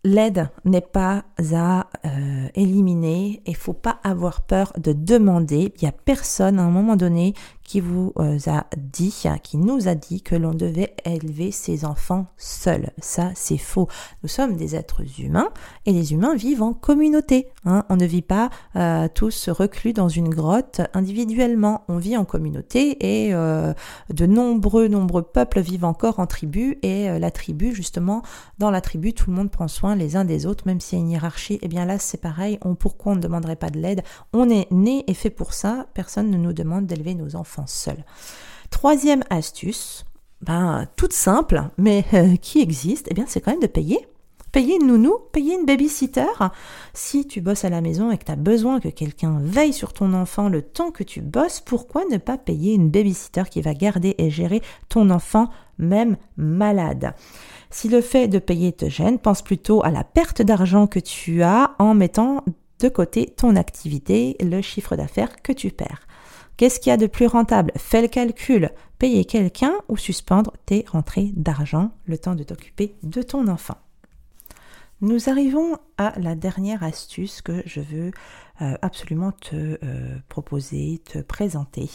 L'aide 0.06 0.50
n'est 0.64 0.82
pas 0.82 1.24
à 1.52 1.88
euh, 2.04 2.46
éliminer 2.54 3.42
et 3.44 3.54
faut 3.54 3.72
pas 3.72 3.98
avoir 4.04 4.42
peur 4.42 4.72
de 4.78 4.92
demander. 4.92 5.74
Il 5.78 5.82
y 5.82 5.88
a 5.88 5.92
personne 5.92 6.60
à 6.60 6.62
un 6.62 6.70
moment 6.70 6.94
donné 6.94 7.34
qui 7.66 7.80
vous 7.80 8.12
euh, 8.18 8.38
a 8.46 8.66
dit, 8.76 9.14
qui 9.42 9.56
nous 9.56 9.88
a 9.88 9.94
dit 9.94 10.22
que 10.22 10.34
l'on 10.34 10.54
devait 10.54 10.94
élever 11.04 11.50
ses 11.50 11.84
enfants 11.84 12.26
seuls. 12.36 12.90
Ça, 12.98 13.30
c'est 13.34 13.58
faux. 13.58 13.88
Nous 14.22 14.28
sommes 14.28 14.56
des 14.56 14.76
êtres 14.76 15.02
humains 15.20 15.50
et 15.84 15.92
les 15.92 16.12
humains 16.12 16.34
vivent 16.34 16.62
en 16.62 16.72
communauté. 16.72 17.48
Hein. 17.64 17.84
On 17.88 17.96
ne 17.96 18.06
vit 18.06 18.22
pas 18.22 18.50
euh, 18.76 19.08
tous 19.12 19.48
reclus 19.48 19.92
dans 19.92 20.08
une 20.08 20.28
grotte 20.28 20.80
individuellement. 20.94 21.82
On 21.88 21.98
vit 21.98 22.16
en 22.16 22.24
communauté 22.24 22.96
et 23.04 23.32
de 23.32 24.26
nombreux, 24.26 24.88
nombreux 24.88 25.22
peuples 25.22 25.60
vivent 25.60 25.84
encore 25.84 26.20
en 26.20 26.26
tribu 26.26 26.78
et 26.82 27.18
la 27.18 27.30
tribu, 27.30 27.74
justement, 27.74 28.22
dans 28.58 28.70
la 28.70 28.80
tribu, 28.80 29.12
tout 29.12 29.30
le 29.30 29.36
monde 29.36 29.50
prend 29.50 29.68
soin 29.68 29.96
les 29.96 30.16
uns 30.16 30.24
des 30.24 30.46
autres, 30.46 30.64
même 30.66 30.80
s'il 30.80 30.98
y 30.98 31.00
a 31.00 31.04
une 31.04 31.10
hiérarchie, 31.10 31.58
eh 31.62 31.68
bien 31.68 31.84
là 31.84 31.98
c'est 31.98 32.20
pareil, 32.20 32.58
on, 32.62 32.74
pourquoi 32.74 33.12
on 33.12 33.16
ne 33.16 33.20
demanderait 33.20 33.56
pas 33.56 33.70
de 33.70 33.78
l'aide? 33.78 34.02
On 34.32 34.48
est 34.48 34.70
né 34.70 35.04
et 35.08 35.14
fait 35.14 35.30
pour 35.30 35.52
ça, 35.52 35.86
personne 35.94 36.30
ne 36.30 36.36
nous 36.36 36.52
demande 36.52 36.86
d'élever 36.86 37.14
nos 37.14 37.36
enfants 37.36 37.55
seuls. 37.66 38.04
Troisième 38.70 39.22
astuce, 39.30 40.04
ben, 40.42 40.86
toute 40.96 41.12
simple, 41.12 41.62
mais 41.78 42.04
euh, 42.12 42.36
qui 42.36 42.60
existe, 42.60 43.06
eh 43.10 43.14
bien 43.14 43.24
c'est 43.26 43.40
quand 43.40 43.52
même 43.52 43.60
de 43.60 43.66
payer. 43.66 44.06
Payer 44.52 44.76
une 44.80 44.86
nounou, 44.86 45.18
payer 45.32 45.54
une 45.54 45.66
babysitter. 45.66 46.26
Si 46.94 47.26
tu 47.26 47.40
bosses 47.40 47.64
à 47.64 47.68
la 47.68 47.80
maison 47.80 48.10
et 48.10 48.16
que 48.16 48.24
tu 48.24 48.32
as 48.32 48.36
besoin 48.36 48.80
que 48.80 48.88
quelqu'un 48.88 49.38
veille 49.40 49.72
sur 49.72 49.92
ton 49.92 50.14
enfant 50.14 50.48
le 50.48 50.62
temps 50.62 50.90
que 50.90 51.04
tu 51.04 51.20
bosses, 51.20 51.60
pourquoi 51.60 52.04
ne 52.10 52.16
pas 52.16 52.38
payer 52.38 52.74
une 52.74 52.88
babysitter 52.88 53.42
qui 53.50 53.60
va 53.60 53.74
garder 53.74 54.14
et 54.16 54.30
gérer 54.30 54.62
ton 54.88 55.10
enfant 55.10 55.50
même 55.78 56.16
malade? 56.36 57.12
Si 57.70 57.88
le 57.88 58.00
fait 58.00 58.28
de 58.28 58.38
payer 58.38 58.72
te 58.72 58.88
gêne, 58.88 59.18
pense 59.18 59.42
plutôt 59.42 59.84
à 59.84 59.90
la 59.90 60.04
perte 60.04 60.40
d'argent 60.40 60.86
que 60.86 61.00
tu 61.00 61.42
as 61.42 61.74
en 61.78 61.92
mettant 61.92 62.42
de 62.80 62.88
côté 62.88 63.26
ton 63.26 63.56
activité, 63.56 64.36
le 64.40 64.62
chiffre 64.62 64.96
d'affaires 64.96 65.42
que 65.42 65.52
tu 65.52 65.70
perds. 65.70 66.05
Qu'est-ce 66.56 66.80
qu'il 66.80 66.90
y 66.90 66.94
a 66.94 66.96
de 66.96 67.06
plus 67.06 67.26
rentable? 67.26 67.72
Fais 67.76 68.00
le 68.02 68.08
calcul. 68.08 68.70
Payer 68.98 69.26
quelqu'un 69.26 69.74
ou 69.88 69.96
suspendre 69.96 70.54
tes 70.64 70.86
rentrées 70.88 71.32
d'argent 71.36 71.90
le 72.06 72.16
temps 72.16 72.34
de 72.34 72.44
t'occuper 72.44 72.96
de 73.02 73.20
ton 73.20 73.46
enfant. 73.48 73.76
Nous 75.02 75.28
arrivons 75.28 75.76
à 75.98 76.18
la 76.18 76.34
dernière 76.34 76.82
astuce 76.82 77.42
que 77.42 77.62
je 77.66 77.80
veux 77.80 78.12
euh, 78.62 78.78
absolument 78.80 79.30
te 79.32 79.54
euh, 79.54 80.16
proposer, 80.30 81.02
te 81.04 81.18
présenter, 81.18 81.90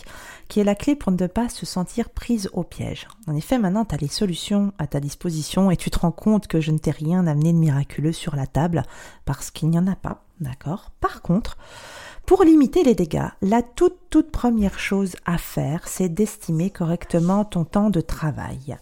qui 0.47 0.59
est 0.59 0.63
la 0.63 0.75
clé 0.75 0.95
pour 0.95 1.11
ne 1.11 1.25
pas 1.25 1.49
se 1.49 1.65
sentir 1.65 2.11
prise 2.11 2.51
au 2.53 2.63
piège. 2.63 3.07
En 3.25 3.35
effet, 3.35 3.57
maintenant, 3.57 3.85
tu 3.85 3.95
as 3.95 3.97
les 3.97 4.07
solutions 4.07 4.71
à 4.77 4.85
ta 4.85 4.99
disposition 4.99 5.71
et 5.71 5.77
tu 5.77 5.89
te 5.89 5.97
rends 5.97 6.11
compte 6.11 6.45
que 6.45 6.61
je 6.61 6.69
ne 6.69 6.77
t'ai 6.77 6.91
rien 6.91 7.25
amené 7.25 7.53
de 7.53 7.57
miraculeux 7.57 8.11
sur 8.11 8.35
la 8.35 8.45
table 8.45 8.83
parce 9.25 9.49
qu'il 9.49 9.71
n'y 9.71 9.79
en 9.79 9.87
a 9.87 9.95
pas, 9.95 10.23
d'accord 10.41 10.91
Par 10.99 11.21
contre, 11.21 11.57
pour 12.25 12.43
limiter 12.43 12.83
les 12.83 12.95
dégâts, 12.95 13.29
la 13.41 13.61
toute 13.61 13.97
toute 14.09 14.31
première 14.31 14.79
chose 14.79 15.15
à 15.25 15.37
faire, 15.37 15.87
c'est 15.87 16.09
d'estimer 16.09 16.69
correctement 16.69 17.45
ton 17.45 17.63
temps 17.65 17.89
de 17.89 18.01
travail. 18.01 18.77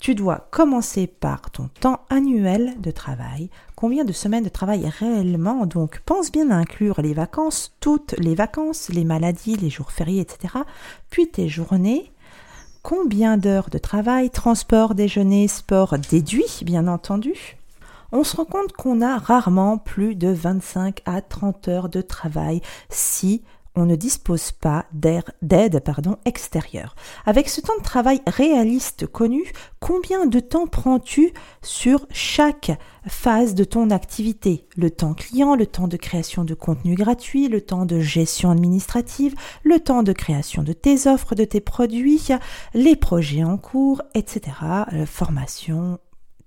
Tu 0.00 0.14
dois 0.14 0.46
commencer 0.52 1.08
par 1.08 1.50
ton 1.50 1.68
temps 1.80 2.00
annuel 2.08 2.80
de 2.80 2.92
travail. 2.92 3.50
Combien 3.74 4.04
de 4.04 4.12
semaines 4.12 4.44
de 4.44 4.48
travail 4.48 4.88
réellement? 4.88 5.66
Donc 5.66 6.00
pense 6.06 6.30
bien 6.30 6.50
à 6.50 6.54
inclure 6.54 7.00
les 7.00 7.14
vacances, 7.14 7.74
toutes 7.80 8.14
les 8.18 8.36
vacances, 8.36 8.90
les 8.90 9.04
maladies, 9.04 9.56
les 9.56 9.70
jours 9.70 9.90
fériés, 9.90 10.20
etc. 10.20 10.54
Puis 11.10 11.28
tes 11.28 11.48
journées. 11.48 12.12
Combien 12.82 13.36
d'heures 13.36 13.70
de 13.70 13.78
travail, 13.78 14.30
transport, 14.30 14.94
déjeuner, 14.94 15.48
sport 15.48 15.98
déduit, 15.98 16.62
bien 16.62 16.86
entendu 16.86 17.57
on 18.12 18.24
se 18.24 18.36
rend 18.36 18.44
compte 18.44 18.72
qu'on 18.72 19.02
a 19.02 19.18
rarement 19.18 19.78
plus 19.78 20.14
de 20.14 20.28
25 20.28 21.02
à 21.04 21.20
30 21.20 21.68
heures 21.68 21.88
de 21.88 22.00
travail 22.00 22.60
si 22.88 23.42
on 23.78 23.86
ne 23.86 23.96
dispose 23.96 24.50
pas 24.50 24.86
d'aide 24.92 25.82
extérieure. 26.24 26.96
Avec 27.26 27.48
ce 27.48 27.60
temps 27.60 27.76
de 27.78 27.84
travail 27.84 28.20
réaliste 28.26 29.06
connu, 29.06 29.44
combien 29.78 30.26
de 30.26 30.40
temps 30.40 30.66
prends-tu 30.66 31.32
sur 31.62 32.06
chaque 32.10 32.72
phase 33.06 33.54
de 33.54 33.64
ton 33.64 33.90
activité? 33.90 34.66
Le 34.76 34.90
temps 34.90 35.14
client, 35.14 35.54
le 35.54 35.66
temps 35.66 35.86
de 35.86 35.96
création 35.96 36.44
de 36.44 36.54
contenu 36.54 36.94
gratuit, 36.94 37.48
le 37.48 37.60
temps 37.60 37.86
de 37.86 38.00
gestion 38.00 38.50
administrative, 38.50 39.34
le 39.62 39.78
temps 39.78 40.02
de 40.02 40.12
création 40.12 40.62
de 40.62 40.72
tes 40.72 41.06
offres, 41.06 41.36
de 41.36 41.44
tes 41.44 41.60
produits, 41.60 42.28
les 42.74 42.96
projets 42.96 43.44
en 43.44 43.58
cours, 43.58 44.02
etc. 44.14 44.56
Euh, 44.92 45.06
formation, 45.06 45.98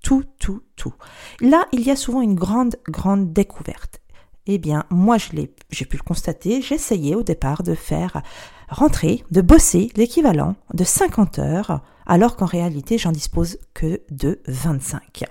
tout, 0.04 0.24
tout, 0.40 0.62
tout. 0.76 0.94
Là, 1.40 1.66
il 1.72 1.82
y 1.82 1.92
a 1.92 1.96
souvent 1.96 2.22
une 2.22 2.36
grande, 2.36 2.76
grande 2.90 3.34
découverte. 3.34 4.02
Eh 4.48 4.58
bien, 4.58 4.86
moi, 4.90 5.18
je 5.18 5.32
l'ai, 5.34 5.54
j'ai 5.70 5.86
pu 5.86 5.98
le 5.98 6.04
constater. 6.04 6.62
J'essayais 6.62 7.16
au 7.16 7.24
départ 7.24 7.64
de 7.64 7.76
faire 7.76 8.22
rentrer, 8.70 9.24
de 9.32 9.42
bosser 9.42 9.92
l'équivalent 9.96 10.56
de 10.74 10.84
50 10.84 11.40
heures, 11.40 11.82
alors 12.06 12.36
qu'en 12.36 12.46
réalité, 12.46 12.98
j'en 12.98 13.12
dispose 13.12 13.60
que 13.74 14.02
de 14.10 14.42
25. 14.48 15.26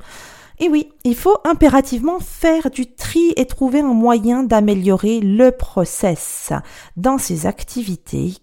Et 0.62 0.68
oui, 0.68 0.92
il 1.04 1.16
faut 1.16 1.38
impérativement 1.44 2.20
faire 2.20 2.70
du 2.70 2.94
tri 2.94 3.32
et 3.36 3.46
trouver 3.46 3.80
un 3.80 3.94
moyen 3.94 4.42
d'améliorer 4.42 5.20
le 5.20 5.50
process 5.50 6.52
dans 6.96 7.16
ces 7.16 7.46
activités 7.46 8.34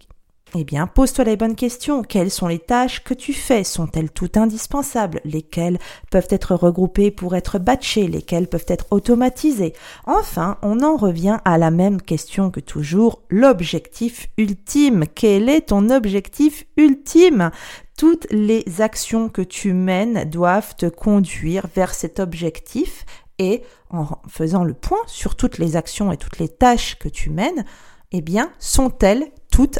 eh 0.54 0.64
bien, 0.64 0.86
pose-toi 0.86 1.24
les 1.24 1.36
bonnes 1.36 1.56
questions. 1.56 2.02
Quelles 2.02 2.30
sont 2.30 2.46
les 2.46 2.58
tâches 2.58 3.04
que 3.04 3.12
tu 3.12 3.34
fais? 3.34 3.64
Sont-elles 3.64 4.10
toutes 4.10 4.38
indispensables? 4.38 5.20
Lesquelles 5.24 5.78
peuvent 6.10 6.28
être 6.30 6.54
regroupées 6.54 7.10
pour 7.10 7.36
être 7.36 7.58
batchées? 7.58 8.08
Lesquelles 8.08 8.48
peuvent 8.48 8.64
être 8.68 8.86
automatisées? 8.90 9.74
Enfin, 10.06 10.56
on 10.62 10.80
en 10.80 10.96
revient 10.96 11.38
à 11.44 11.58
la 11.58 11.70
même 11.70 12.00
question 12.00 12.50
que 12.50 12.60
toujours, 12.60 13.22
l'objectif 13.28 14.28
ultime. 14.38 15.04
Quel 15.14 15.50
est 15.50 15.68
ton 15.68 15.90
objectif 15.90 16.64
ultime? 16.78 17.50
Toutes 17.98 18.26
les 18.30 18.80
actions 18.80 19.28
que 19.28 19.42
tu 19.42 19.74
mènes 19.74 20.24
doivent 20.30 20.76
te 20.76 20.86
conduire 20.86 21.66
vers 21.74 21.92
cet 21.92 22.20
objectif. 22.20 23.04
Et 23.38 23.62
en 23.90 24.06
faisant 24.28 24.64
le 24.64 24.74
point 24.74 24.98
sur 25.06 25.36
toutes 25.36 25.58
les 25.58 25.76
actions 25.76 26.10
et 26.10 26.16
toutes 26.16 26.38
les 26.38 26.48
tâches 26.48 26.98
que 26.98 27.08
tu 27.08 27.30
mènes, 27.30 27.64
eh 28.12 28.22
bien, 28.22 28.50
sont-elles 28.58 29.30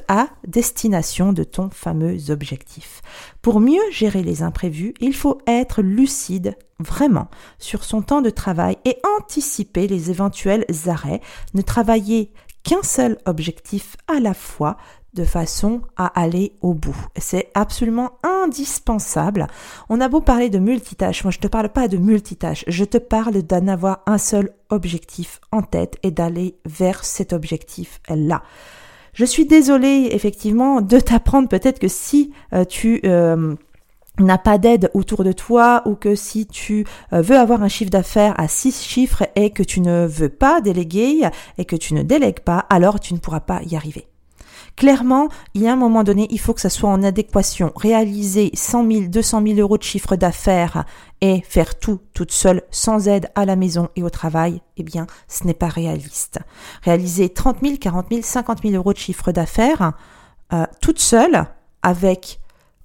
à 0.09 0.29
destination 0.47 1.33
de 1.33 1.45
ton 1.45 1.71
fameux 1.71 2.31
objectif. 2.31 3.03
Pour 3.43 3.61
mieux 3.61 3.83
gérer 3.91 4.23
les 4.23 4.43
imprévus, 4.43 4.95
il 5.01 5.15
faut 5.15 5.39
être 5.47 5.83
lucide 5.83 6.57
vraiment 6.81 7.29
sur 7.59 7.85
son 7.85 8.03
temps 8.03 8.23
de 8.23 8.31
travail 8.31 8.77
et 8.85 8.99
anticiper 9.19 9.87
les 9.87 10.11
éventuels 10.11 10.65
arrêts, 10.87 11.21
ne 11.55 11.63
travailler 11.63 12.33
qu'un 12.63 12.83
seul 12.83 13.19
objectif 13.27 13.97
à 14.09 14.21
la 14.21 14.35
fois 14.35 14.77
de 15.15 15.25
façon 15.25 15.83
à 15.97 16.07
aller 16.21 16.53
au 16.61 16.75
bout. 16.75 16.97
C'est 17.17 17.51
absolument 17.55 18.13
indispensable. 18.23 19.47
On 19.89 20.01
a 20.01 20.09
beau 20.09 20.21
parler 20.21 20.51
de 20.51 20.59
multitâche, 20.59 21.25
moi 21.25 21.31
je 21.31 21.39
te 21.39 21.49
parle 21.49 21.71
pas 21.71 21.89
de 21.89 21.97
multitâche, 21.97 22.65
je 22.69 22.85
te 22.85 22.99
parle 22.99 23.43
d'en 23.43 23.69
avoir 23.69 24.01
un 24.07 24.19
seul 24.19 24.51
objectif 24.71 25.41
en 25.51 25.63
tête 25.63 25.97
et 26.03 26.11
d'aller 26.11 26.59
vers 26.67 27.05
cet 27.05 27.33
objectif-là. 27.33 28.43
Je 29.19 29.25
suis 29.25 29.47
désolée 29.47 30.11
effectivement 30.13 30.81
de 30.81 31.01
t'apprendre 31.01 31.49
peut-être 31.49 31.81
que 31.81 31.89
si 31.89 32.31
euh, 32.53 32.65
tu 32.65 33.01
euh, 33.05 33.57
n'as 34.21 34.39
pas 34.39 34.59
d'aide 34.59 34.93
autour 34.95 35.25
de 35.25 35.33
toi 35.33 35.83
ou 35.87 35.97
que 35.97 36.15
si 36.15 36.47
tu 36.47 36.87
euh, 37.13 37.21
veux 37.21 37.37
avoir 37.37 37.65
un 37.65 37.69
chiffre 37.69 37.91
d'affaires 37.91 38.39
à 38.39 38.47
six 38.47 38.81
chiffres 38.81 39.25
et 39.35 39.51
que 39.51 39.65
tu 39.65 39.81
ne 39.81 40.07
veux 40.07 40.29
pas 40.29 40.61
déléguer 40.61 41.29
et 41.59 41.65
que 41.65 41.75
tu 41.75 41.95
ne 41.95 42.05
délègues 42.05 42.39
pas, 42.39 42.65
alors 42.71 43.01
tu 43.01 43.13
ne 43.13 43.19
pourras 43.19 43.41
pas 43.41 43.61
y 43.65 43.75
arriver. 43.75 44.07
Clairement, 44.79 45.27
il 45.55 45.63
y 45.63 45.67
a 45.67 45.73
un 45.73 45.77
moment 45.77 46.05
donné, 46.05 46.29
il 46.31 46.39
faut 46.39 46.55
que 46.55 46.61
ça 46.61 46.71
soit 46.71 46.89
en 46.89 47.03
adéquation. 47.03 47.73
Réaliser 47.75 48.53
100 48.55 48.89
000, 48.89 49.03
200 49.09 49.43
000 49.45 49.59
euros 49.59 49.77
de 49.77 49.83
chiffre 49.83 50.15
d'affaires 50.15 50.85
et 51.21 51.41
faire 51.41 51.81
tout 51.81 51.99
toute 52.15 52.31
seule, 52.31 52.63
sans 52.71 53.09
aide 53.09 53.29
à 53.35 53.45
la 53.45 53.57
maison 53.57 53.89
et 53.97 54.05
au 54.05 54.11
travail, 54.11 54.63
eh 54.77 54.85
bien, 54.85 55.09
ce 55.27 55.43
n'est 55.43 55.53
pas 55.53 55.67
réaliste. 55.67 56.39
Réaliser 56.85 57.29
30 57.29 57.57
000, 57.61 57.77
40 57.81 58.07
000, 58.09 58.23
50 58.23 58.63
000 58.63 58.75
euros 58.77 58.93
de 58.93 58.99
chiffre 58.99 59.33
d'affaires 59.33 59.95
euh, 60.53 60.65
toute 60.81 61.01
seule, 61.01 61.47
avec 61.83 62.39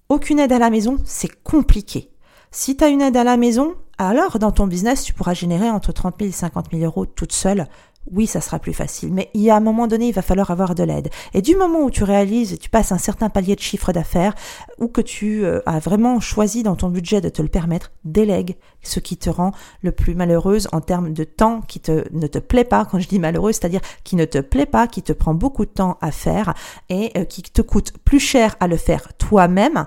aucune 0.10 0.39
aide 0.39 0.51
à 0.51 0.58
la 0.58 0.71
maison, 0.71 0.97
c'est 1.06 1.43
compliqué. 1.43 2.10
Si 2.49 2.75
tu 2.75 2.84
as 2.84 2.88
une 2.88 3.01
aide 3.03 3.17
à 3.17 3.23
la 3.23 3.38
maison, 3.38 3.75
alors 3.99 4.39
dans 4.39 4.51
ton 4.51 4.65
business, 4.65 5.03
tu 5.03 5.13
pourras 5.13 5.36
générer 5.36 5.69
entre 5.69 5.91
30 5.91 6.15
000 6.17 6.29
et 6.29 6.34
50 6.34 6.71
000 6.71 6.84
euros 6.86 7.06
toute 7.06 7.34
seule 7.34 7.67
oui, 8.11 8.27
ça 8.27 8.41
sera 8.41 8.59
plus 8.59 8.73
facile. 8.73 9.13
Mais 9.13 9.29
il 9.33 9.41
y 9.41 9.49
a 9.49 9.55
un 9.55 9.61
moment 9.61 9.87
donné, 9.87 10.07
il 10.07 10.13
va 10.13 10.21
falloir 10.21 10.51
avoir 10.51 10.75
de 10.75 10.83
l'aide. 10.83 11.09
Et 11.33 11.41
du 11.41 11.55
moment 11.55 11.81
où 11.81 11.89
tu 11.89 12.03
réalises, 12.03 12.57
tu 12.59 12.69
passes 12.69 12.91
un 12.91 12.97
certain 12.97 13.29
palier 13.29 13.55
de 13.55 13.61
chiffre 13.61 13.91
d'affaires, 13.93 14.35
ou 14.77 14.87
que 14.87 15.01
tu 15.01 15.45
euh, 15.45 15.61
as 15.65 15.79
vraiment 15.79 16.19
choisi 16.19 16.63
dans 16.63 16.75
ton 16.75 16.89
budget 16.89 17.21
de 17.21 17.29
te 17.29 17.41
le 17.41 17.47
permettre, 17.47 17.91
délègue 18.03 18.55
ce 18.81 18.99
qui 18.99 19.17
te 19.17 19.29
rend 19.29 19.53
le 19.81 19.91
plus 19.91 20.15
malheureuse 20.15 20.67
en 20.73 20.81
termes 20.81 21.13
de 21.13 21.23
temps 21.23 21.61
qui 21.61 21.79
te, 21.79 22.03
ne 22.11 22.27
te 22.27 22.39
plaît 22.39 22.65
pas. 22.65 22.85
Quand 22.85 22.99
je 22.99 23.07
dis 23.07 23.19
malheureuse, 23.19 23.55
c'est-à-dire 23.55 23.81
qui 24.03 24.15
ne 24.15 24.25
te 24.25 24.39
plaît 24.39 24.65
pas, 24.65 24.87
qui 24.87 25.01
te 25.01 25.13
prend 25.13 25.33
beaucoup 25.33 25.65
de 25.65 25.71
temps 25.71 25.97
à 26.01 26.11
faire 26.11 26.53
et 26.89 27.11
euh, 27.17 27.23
qui 27.23 27.41
te 27.41 27.61
coûte 27.61 27.93
plus 28.03 28.19
cher 28.19 28.55
à 28.59 28.67
le 28.67 28.77
faire 28.77 29.13
toi-même 29.17 29.85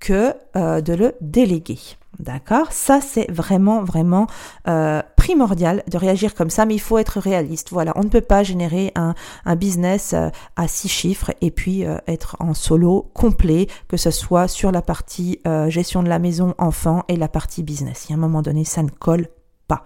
que 0.00 0.34
euh, 0.56 0.80
de 0.80 0.92
le 0.92 1.14
déléguer. 1.20 1.78
D'accord? 2.18 2.72
Ça, 2.72 3.00
c'est 3.02 3.30
vraiment, 3.30 3.84
vraiment 3.84 4.26
euh, 4.68 5.02
primordial 5.16 5.82
de 5.90 5.98
réagir 5.98 6.34
comme 6.34 6.48
ça, 6.48 6.64
mais 6.64 6.74
il 6.74 6.80
faut 6.80 6.96
être 6.98 7.20
réaliste. 7.20 7.68
Voilà, 7.70 7.92
on 7.96 8.04
ne 8.04 8.08
peut 8.08 8.22
pas 8.22 8.42
générer 8.42 8.92
un, 8.94 9.14
business 9.56 10.14
euh, 10.14 10.30
à 10.56 10.66
six 10.66 10.88
chiffres 10.88 11.32
et 11.40 11.50
puis 11.50 11.84
euh, 11.84 11.98
être 12.06 12.36
en 12.40 12.54
solo 12.54 13.10
complet, 13.12 13.66
que 13.88 13.96
ce 13.96 14.10
soit 14.10 14.48
sur 14.48 14.72
la 14.72 14.82
partie 14.82 15.40
gestion 15.68 16.02
de 16.02 16.08
la 16.08 16.18
maison 16.18 16.54
enfant 16.58 17.04
et 17.08 17.16
la 17.16 17.28
partie 17.28 17.62
business. 17.62 18.06
Il 18.06 18.12
y 18.12 18.14
a 18.14 18.16
un 18.16 18.20
moment 18.20 18.42
donné, 18.42 18.64
ça 18.64 18.82
ne 18.82 18.90
colle 18.90 19.28
pas. 19.68 19.84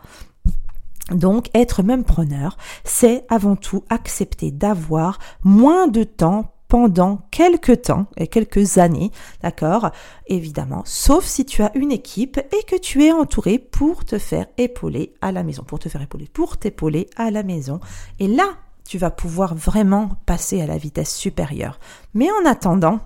Donc, 1.11 1.49
être 1.55 1.83
même 1.83 2.05
preneur, 2.05 2.57
c'est 2.85 3.25
avant 3.29 3.57
tout 3.57 3.85
accepter 3.91 4.51
d'avoir 4.51 5.19
moins 5.43 5.89
de 5.89 6.05
temps 6.05 6.53
pendant 6.71 7.27
quelques 7.33 7.83
temps 7.83 8.07
et 8.17 8.29
quelques 8.29 8.79
années, 8.79 9.11
d'accord? 9.43 9.91
Évidemment, 10.29 10.83
sauf 10.87 11.27
si 11.27 11.45
tu 11.45 11.63
as 11.63 11.77
une 11.77 11.91
équipe 11.91 12.39
et 12.39 12.63
que 12.65 12.79
tu 12.79 13.05
es 13.05 13.13
entouré 13.13 13.59
pour 13.59 14.05
te 14.05 14.19
faire 14.19 14.47
épauler 14.57 15.13
à 15.21 15.33
la 15.33 15.43
maison, 15.43 15.65
pour 15.65 15.81
te 15.81 15.89
faire 15.89 16.01
épauler, 16.01 16.29
pour 16.33 16.57
t'épauler 16.57 17.11
à 17.17 17.33
la 17.33 17.43
maison. 17.43 17.81
Et 18.21 18.29
là, 18.29 18.55
tu 18.89 18.99
vas 18.99 19.11
pouvoir 19.11 19.57
vraiment 19.57 20.11
passer 20.27 20.63
à 20.63 20.67
la 20.67 20.79
vitesse 20.79 21.15
supérieure. 21.15 21.81
Mais 22.15 22.29
en 22.31 22.49
attendant, 22.49 23.01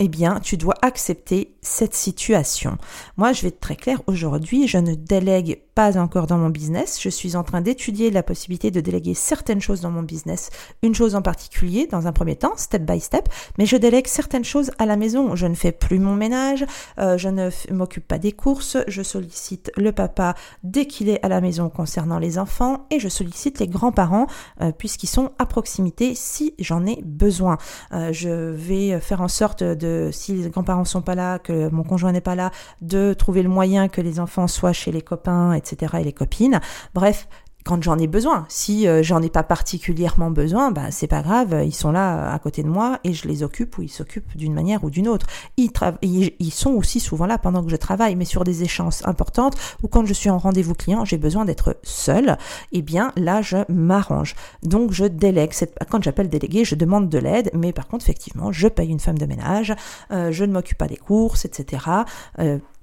eh 0.00 0.08
bien, 0.08 0.40
tu 0.40 0.56
dois 0.56 0.74
accepter 0.82 1.56
cette 1.62 1.94
situation. 1.94 2.78
Moi, 3.16 3.32
je 3.32 3.42
vais 3.42 3.48
être 3.48 3.60
très 3.60 3.76
clair, 3.76 4.02
aujourd'hui, 4.08 4.66
je 4.66 4.78
ne 4.78 4.96
délègue 4.96 5.62
pas 5.74 5.98
encore 5.98 6.26
dans 6.26 6.38
mon 6.38 6.50
business. 6.50 7.00
Je 7.00 7.08
suis 7.08 7.36
en 7.36 7.42
train 7.42 7.60
d'étudier 7.60 8.10
la 8.10 8.22
possibilité 8.22 8.70
de 8.70 8.80
déléguer 8.80 9.14
certaines 9.14 9.60
choses 9.60 9.80
dans 9.80 9.90
mon 9.90 10.02
business, 10.02 10.50
une 10.82 10.94
chose 10.94 11.14
en 11.14 11.22
particulier 11.22 11.86
dans 11.86 12.06
un 12.06 12.12
premier 12.12 12.36
temps, 12.36 12.52
step 12.56 12.82
by 12.82 13.00
step, 13.00 13.28
mais 13.58 13.66
je 13.66 13.76
délègue 13.76 14.06
certaines 14.06 14.44
choses 14.44 14.70
à 14.78 14.86
la 14.86 14.96
maison. 14.96 15.34
Je 15.34 15.46
ne 15.46 15.54
fais 15.54 15.72
plus 15.72 15.98
mon 15.98 16.14
ménage, 16.14 16.64
euh, 16.98 17.18
je 17.18 17.28
ne 17.28 17.50
m'occupe 17.72 18.06
pas 18.06 18.18
des 18.18 18.32
courses, 18.32 18.76
je 18.86 19.02
sollicite 19.02 19.72
le 19.76 19.92
papa 19.92 20.34
dès 20.62 20.86
qu'il 20.86 21.08
est 21.08 21.24
à 21.24 21.28
la 21.28 21.40
maison 21.40 21.68
concernant 21.68 22.18
les 22.18 22.38
enfants 22.38 22.86
et 22.90 23.00
je 23.00 23.08
sollicite 23.08 23.58
les 23.58 23.68
grands-parents 23.68 24.26
euh, 24.60 24.70
puisqu'ils 24.72 25.08
sont 25.08 25.32
à 25.38 25.46
proximité 25.46 26.14
si 26.14 26.54
j'en 26.58 26.86
ai 26.86 27.00
besoin. 27.02 27.58
Euh, 27.92 28.12
je 28.12 28.28
vais 28.28 29.00
faire 29.00 29.20
en 29.20 29.28
sorte 29.28 29.62
de, 29.62 30.10
si 30.12 30.34
les 30.34 30.50
grands-parents 30.50 30.84
sont 30.84 31.02
pas 31.02 31.14
là, 31.14 31.38
que 31.38 31.68
mon 31.70 31.82
conjoint 31.82 32.12
n'est 32.12 32.20
pas 32.20 32.34
là, 32.36 32.50
de 32.80 33.12
trouver 33.14 33.42
le 33.42 33.48
moyen 33.48 33.88
que 33.88 34.00
les 34.00 34.20
enfants 34.20 34.46
soient 34.46 34.72
chez 34.72 34.92
les 34.92 35.02
copains, 35.02 35.52
etc. 35.64 35.96
et 36.00 36.04
les 36.04 36.12
copines. 36.12 36.60
Bref, 36.94 37.28
quand 37.64 37.82
j'en 37.82 37.98
ai 37.98 38.06
besoin. 38.06 38.44
Si 38.48 38.86
euh, 38.86 39.02
j'en 39.02 39.22
ai 39.22 39.30
pas 39.30 39.42
particulièrement 39.42 40.30
besoin, 40.30 40.70
bah 40.70 40.90
c'est 40.90 41.06
pas 41.06 41.22
grave, 41.22 41.62
ils 41.64 41.74
sont 41.74 41.90
là 41.90 42.32
à 42.32 42.38
côté 42.38 42.62
de 42.62 42.68
moi 42.68 43.00
et 43.04 43.14
je 43.14 43.26
les 43.26 43.42
occupe 43.42 43.78
ou 43.78 43.82
ils 43.82 43.90
s'occupent 43.90 44.36
d'une 44.36 44.52
manière 44.52 44.84
ou 44.84 44.90
d'une 44.90 45.08
autre. 45.08 45.26
Ils, 45.56 45.72
ils, 46.02 46.52
sont 46.52 46.72
aussi 46.72 47.00
souvent 47.00 47.26
là 47.26 47.38
pendant 47.38 47.64
que 47.64 47.70
je 47.70 47.76
travaille, 47.76 48.16
mais 48.16 48.26
sur 48.26 48.44
des 48.44 48.62
échéances 48.62 49.04
importantes 49.06 49.56
ou 49.82 49.88
quand 49.88 50.04
je 50.04 50.12
suis 50.12 50.30
en 50.30 50.38
rendez-vous 50.38 50.74
client, 50.74 51.04
j'ai 51.04 51.16
besoin 51.16 51.46
d'être 51.46 51.78
seule. 51.82 52.36
Eh 52.72 52.82
bien 52.82 53.12
là, 53.16 53.40
je 53.40 53.56
m'arrange. 53.72 54.34
Donc 54.62 54.92
je 54.92 55.06
délègue. 55.06 55.52
Quand 55.90 56.02
j'appelle 56.02 56.28
délégué, 56.28 56.64
je 56.64 56.74
demande 56.74 57.08
de 57.08 57.18
l'aide, 57.18 57.50
mais 57.54 57.72
par 57.72 57.88
contre 57.88 58.04
effectivement, 58.04 58.52
je 58.52 58.68
paye 58.68 58.90
une 58.90 59.00
femme 59.00 59.18
de 59.18 59.26
ménage, 59.26 59.74
euh, 60.10 60.30
je 60.32 60.44
ne 60.44 60.52
m'occupe 60.52 60.76
pas 60.76 60.86
des 60.88 60.96
courses, 60.96 61.46
etc. 61.46 61.86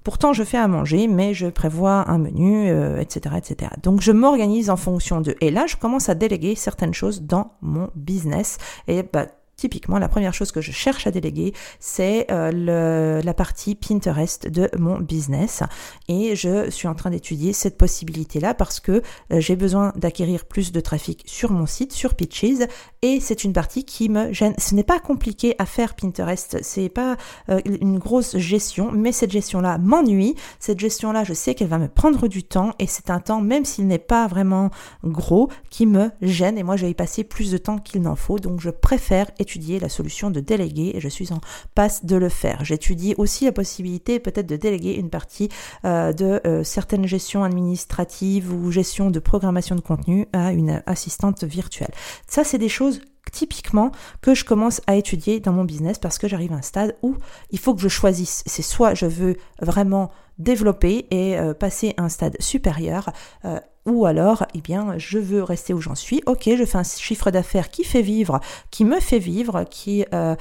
Pourtant, 0.03 0.33
je 0.33 0.43
fais 0.43 0.57
à 0.57 0.67
manger, 0.67 1.07
mais 1.07 1.33
je 1.33 1.47
prévois 1.47 2.09
un 2.09 2.17
menu, 2.17 2.67
etc., 2.99 3.35
euh, 3.35 3.37
etc. 3.37 3.71
Donc, 3.83 4.01
je 4.01 4.11
m'organise 4.11 4.69
en 4.69 4.77
fonction 4.77 5.21
de. 5.21 5.35
Et 5.41 5.51
là, 5.51 5.65
je 5.67 5.75
commence 5.75 6.09
à 6.09 6.15
déléguer 6.15 6.55
certaines 6.55 6.93
choses 6.93 7.21
dans 7.21 7.53
mon 7.61 7.89
business. 7.95 8.57
Et 8.87 9.03
bah, 9.03 9.27
Typiquement, 9.61 9.99
la 9.99 10.09
première 10.09 10.33
chose 10.33 10.51
que 10.51 10.59
je 10.59 10.71
cherche 10.71 11.05
à 11.05 11.11
déléguer, 11.11 11.53
c'est 11.79 12.25
euh, 12.31 13.21
la 13.21 13.33
partie 13.35 13.75
Pinterest 13.75 14.47
de 14.47 14.67
mon 14.75 14.97
business. 14.97 15.61
Et 16.07 16.35
je 16.35 16.71
suis 16.71 16.87
en 16.87 16.95
train 16.95 17.11
d'étudier 17.11 17.53
cette 17.53 17.77
possibilité-là 17.77 18.55
parce 18.55 18.79
que 18.79 19.03
euh, 19.31 19.39
j'ai 19.39 19.55
besoin 19.55 19.93
d'acquérir 19.95 20.45
plus 20.45 20.71
de 20.71 20.79
trafic 20.79 21.21
sur 21.27 21.51
mon 21.51 21.67
site, 21.67 21.93
sur 21.93 22.15
Pitches. 22.15 22.67
Et 23.03 23.19
c'est 23.19 23.43
une 23.43 23.51
partie 23.51 23.83
qui 23.83 24.09
me 24.09 24.31
gêne. 24.31 24.53
Ce 24.59 24.75
n'est 24.75 24.83
pas 24.83 24.99
compliqué 24.99 25.55
à 25.57 25.65
faire 25.65 25.95
Pinterest. 25.95 26.59
C'est 26.61 26.87
pas 26.87 27.17
euh, 27.49 27.59
une 27.65 27.97
grosse 27.97 28.37
gestion, 28.37 28.91
mais 28.91 29.11
cette 29.11 29.31
gestion-là 29.31 29.79
m'ennuie. 29.79 30.35
Cette 30.59 30.79
gestion-là, 30.79 31.23
je 31.23 31.33
sais 31.33 31.55
qu'elle 31.55 31.67
va 31.67 31.79
me 31.79 31.87
prendre 31.87 32.27
du 32.27 32.43
temps 32.43 32.75
et 32.77 32.85
c'est 32.85 33.09
un 33.09 33.19
temps, 33.19 33.41
même 33.41 33.65
s'il 33.65 33.87
n'est 33.87 33.97
pas 33.97 34.27
vraiment 34.27 34.69
gros, 35.03 35.49
qui 35.71 35.87
me 35.87 36.11
gêne. 36.21 36.59
Et 36.59 36.63
moi, 36.63 36.75
je 36.75 36.85
vais 36.85 36.91
y 36.91 36.93
passer 36.93 37.23
plus 37.23 37.49
de 37.49 37.57
temps 37.57 37.79
qu'il 37.79 38.03
n'en 38.03 38.15
faut. 38.15 38.37
Donc, 38.37 38.61
je 38.61 38.69
préfère 38.69 39.31
étudier 39.39 39.79
la 39.79 39.89
solution 39.89 40.29
de 40.29 40.39
déléguer 40.39 40.91
et 40.93 40.99
je 40.99 41.09
suis 41.09 41.33
en 41.33 41.41
passe 41.73 42.05
de 42.05 42.15
le 42.15 42.29
faire. 42.29 42.63
J'étudie 42.63 43.15
aussi 43.17 43.45
la 43.45 43.51
possibilité 43.51 44.19
peut-être 44.19 44.47
de 44.47 44.57
déléguer 44.57 44.93
une 44.93 45.09
partie 45.09 45.49
euh, 45.85 46.13
de 46.13 46.39
euh, 46.45 46.63
certaines 46.63 47.07
gestions 47.07 47.43
administratives 47.43 48.53
ou 48.53 48.69
gestion 48.69 49.09
de 49.09 49.19
programmation 49.19 49.75
de 49.75 49.81
contenu 49.81 50.27
à 50.33 50.51
une 50.51 50.83
assistante 50.85 51.43
virtuelle. 51.43 51.91
Ça, 52.27 52.43
c'est 52.43 52.59
des 52.59 52.69
choses 52.69 52.90
typiquement 53.31 53.91
que 54.21 54.33
je 54.33 54.43
commence 54.43 54.81
à 54.87 54.95
étudier 54.95 55.39
dans 55.39 55.53
mon 55.53 55.63
business 55.63 55.97
parce 55.97 56.17
que 56.17 56.27
j'arrive 56.27 56.53
à 56.53 56.57
un 56.57 56.61
stade 56.61 56.95
où 57.01 57.15
il 57.49 57.59
faut 57.59 57.73
que 57.73 57.81
je 57.81 57.87
choisisse. 57.87 58.43
C'est 58.45 58.61
soit 58.61 58.93
je 58.93 59.05
veux 59.05 59.37
vraiment 59.61 60.11
développer 60.37 61.05
et 61.11 61.37
euh, 61.37 61.53
passer 61.53 61.93
à 61.97 62.03
un 62.03 62.09
stade 62.09 62.35
supérieur, 62.39 63.11
euh, 63.45 63.59
ou 63.85 64.05
alors, 64.05 64.45
eh 64.53 64.61
bien, 64.61 64.97
je 64.97 65.17
veux 65.17 65.43
rester 65.43 65.73
où 65.73 65.81
j'en 65.81 65.95
suis. 65.95 66.21
Ok, 66.27 66.49
je 66.55 66.65
fais 66.65 66.77
un 66.77 66.83
chiffre 66.83 67.31
d'affaires 67.31 67.69
qui 67.69 67.83
fait 67.83 68.03
vivre, 68.03 68.39
qui 68.69 68.85
me 68.85 68.99
fait 68.99 69.19
vivre, 69.19 69.63
qui 69.63 70.05
euh, 70.13 70.35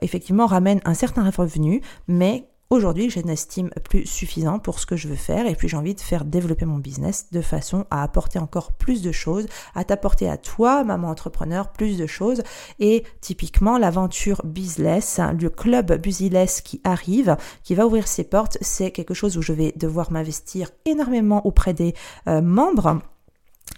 effectivement 0.00 0.46
ramène 0.46 0.80
un 0.84 0.94
certain 0.94 1.28
revenu, 1.30 1.82
mais 2.08 2.48
Aujourd'hui, 2.70 3.08
je 3.08 3.20
n'estime 3.20 3.70
plus 3.82 4.04
suffisant 4.04 4.58
pour 4.58 4.78
ce 4.78 4.84
que 4.84 4.94
je 4.94 5.08
veux 5.08 5.16
faire 5.16 5.46
et 5.46 5.54
puis 5.54 5.68
j'ai 5.68 5.76
envie 5.78 5.94
de 5.94 6.02
faire 6.02 6.26
développer 6.26 6.66
mon 6.66 6.76
business 6.76 7.28
de 7.32 7.40
façon 7.40 7.86
à 7.90 8.02
apporter 8.02 8.38
encore 8.38 8.72
plus 8.72 9.00
de 9.00 9.10
choses, 9.10 9.46
à 9.74 9.84
t'apporter 9.84 10.28
à 10.28 10.36
toi, 10.36 10.84
maman 10.84 11.08
entrepreneur, 11.08 11.72
plus 11.72 11.96
de 11.96 12.06
choses. 12.06 12.42
Et 12.78 13.04
typiquement, 13.22 13.78
l'aventure 13.78 14.42
Business, 14.44 15.18
hein, 15.18 15.34
le 15.40 15.48
club 15.48 15.94
Busyless 15.94 16.60
qui 16.60 16.82
arrive, 16.84 17.38
qui 17.64 17.74
va 17.74 17.86
ouvrir 17.86 18.06
ses 18.06 18.24
portes, 18.24 18.58
c'est 18.60 18.90
quelque 18.90 19.14
chose 19.14 19.38
où 19.38 19.42
je 19.42 19.54
vais 19.54 19.72
devoir 19.74 20.12
m'investir 20.12 20.70
énormément 20.84 21.46
auprès 21.46 21.72
des 21.72 21.94
euh, 22.26 22.42
membres 22.42 23.00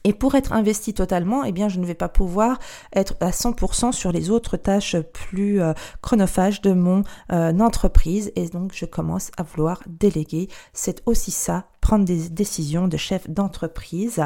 et 0.04 0.12
pour 0.12 0.34
être 0.34 0.52
investi 0.52 0.94
totalement, 0.94 1.44
eh 1.44 1.52
bien, 1.52 1.68
je 1.68 1.78
ne 1.78 1.86
vais 1.86 1.94
pas 1.94 2.08
pouvoir 2.08 2.58
être 2.94 3.14
à 3.20 3.30
100% 3.30 3.92
sur 3.92 4.12
les 4.12 4.30
autres 4.30 4.56
tâches 4.56 4.96
plus 4.98 5.60
euh, 5.60 5.74
chronophages 6.00 6.62
de 6.62 6.72
mon 6.72 7.02
euh, 7.32 7.58
entreprise. 7.58 8.32
Et 8.36 8.48
donc, 8.48 8.72
je 8.74 8.86
commence 8.86 9.30
à 9.36 9.42
vouloir 9.42 9.82
déléguer. 9.86 10.48
C'est 10.72 11.02
aussi 11.06 11.30
ça, 11.30 11.66
prendre 11.80 12.04
des 12.04 12.30
décisions 12.30 12.88
de 12.88 12.96
chef 12.96 13.28
d'entreprise. 13.28 14.22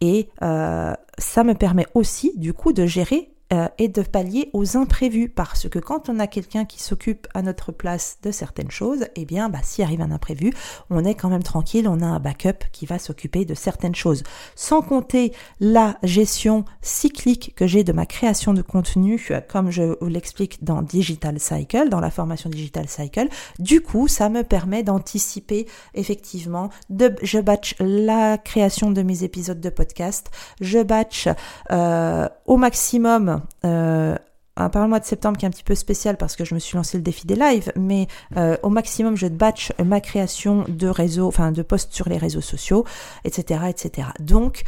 Et 0.00 0.28
euh, 0.42 0.94
ça 1.18 1.44
me 1.44 1.54
permet 1.54 1.86
aussi, 1.94 2.32
du 2.36 2.54
coup, 2.54 2.72
de 2.72 2.86
gérer 2.86 3.30
euh, 3.52 3.68
et 3.78 3.88
de 3.88 4.02
pallier 4.02 4.50
aux 4.52 4.76
imprévus 4.76 5.30
parce 5.30 5.70
que 5.70 5.78
quand 5.78 6.10
on 6.10 6.18
a 6.18 6.26
quelqu'un 6.26 6.66
qui 6.66 6.82
s'occupe 6.82 7.26
à 7.32 7.40
notre 7.40 7.72
place 7.72 8.18
de 8.22 8.30
certaines 8.30 8.70
choses, 8.70 9.06
eh 9.16 9.24
bien 9.24 9.48
bah 9.48 9.60
s'il 9.62 9.84
arrive 9.84 10.02
un 10.02 10.10
imprévu, 10.10 10.52
on 10.90 11.02
est 11.02 11.14
quand 11.14 11.30
même 11.30 11.42
tranquille, 11.42 11.88
on 11.88 12.02
a 12.02 12.06
un 12.06 12.18
backup 12.18 12.66
qui 12.72 12.84
va 12.84 12.98
s'occuper 12.98 13.46
de 13.46 13.54
certaines 13.54 13.94
choses. 13.94 14.22
Sans 14.54 14.82
compter 14.82 15.32
la 15.60 15.96
gestion 16.02 16.66
cyclique 16.82 17.54
que 17.56 17.66
j'ai 17.66 17.84
de 17.84 17.92
ma 17.92 18.04
création 18.04 18.52
de 18.52 18.60
contenu 18.60 19.26
euh, 19.30 19.40
comme 19.40 19.70
je 19.70 19.96
vous 19.98 20.08
l'explique 20.08 20.62
dans 20.62 20.82
Digital 20.82 21.40
Cycle, 21.40 21.88
dans 21.88 22.00
la 22.00 22.10
formation 22.10 22.50
Digital 22.50 22.86
Cycle, 22.86 23.28
du 23.58 23.80
coup, 23.80 24.08
ça 24.08 24.28
me 24.28 24.44
permet 24.44 24.82
d'anticiper 24.82 25.66
effectivement 25.94 26.68
de 26.90 27.14
je 27.22 27.38
batch 27.38 27.74
la 27.80 28.36
création 28.36 28.90
de 28.90 29.02
mes 29.02 29.24
épisodes 29.24 29.60
de 29.60 29.70
podcast, 29.70 30.30
je 30.60 30.82
batch 30.82 31.28
euh, 31.70 32.28
au 32.46 32.58
maximum 32.58 33.37
euh, 33.64 34.16
par 34.54 34.82
le 34.82 34.88
mois 34.88 34.98
de 34.98 35.04
septembre 35.04 35.38
qui 35.38 35.44
est 35.44 35.48
un 35.48 35.52
petit 35.52 35.64
peu 35.64 35.76
spécial 35.76 36.16
parce 36.16 36.34
que 36.34 36.44
je 36.44 36.54
me 36.54 36.58
suis 36.58 36.76
lancé 36.76 36.98
le 36.98 37.02
défi 37.02 37.26
des 37.26 37.36
lives, 37.36 37.72
mais 37.76 38.08
euh, 38.36 38.56
au 38.62 38.70
maximum 38.70 39.16
je 39.16 39.28
batch 39.28 39.72
ma 39.84 40.00
création 40.00 40.64
de 40.68 40.88
réseaux, 40.88 41.28
enfin 41.28 41.52
de 41.52 41.62
posts 41.62 41.92
sur 41.92 42.08
les 42.08 42.18
réseaux 42.18 42.40
sociaux, 42.40 42.84
etc., 43.24 43.60
etc. 43.68 44.08
Donc 44.18 44.64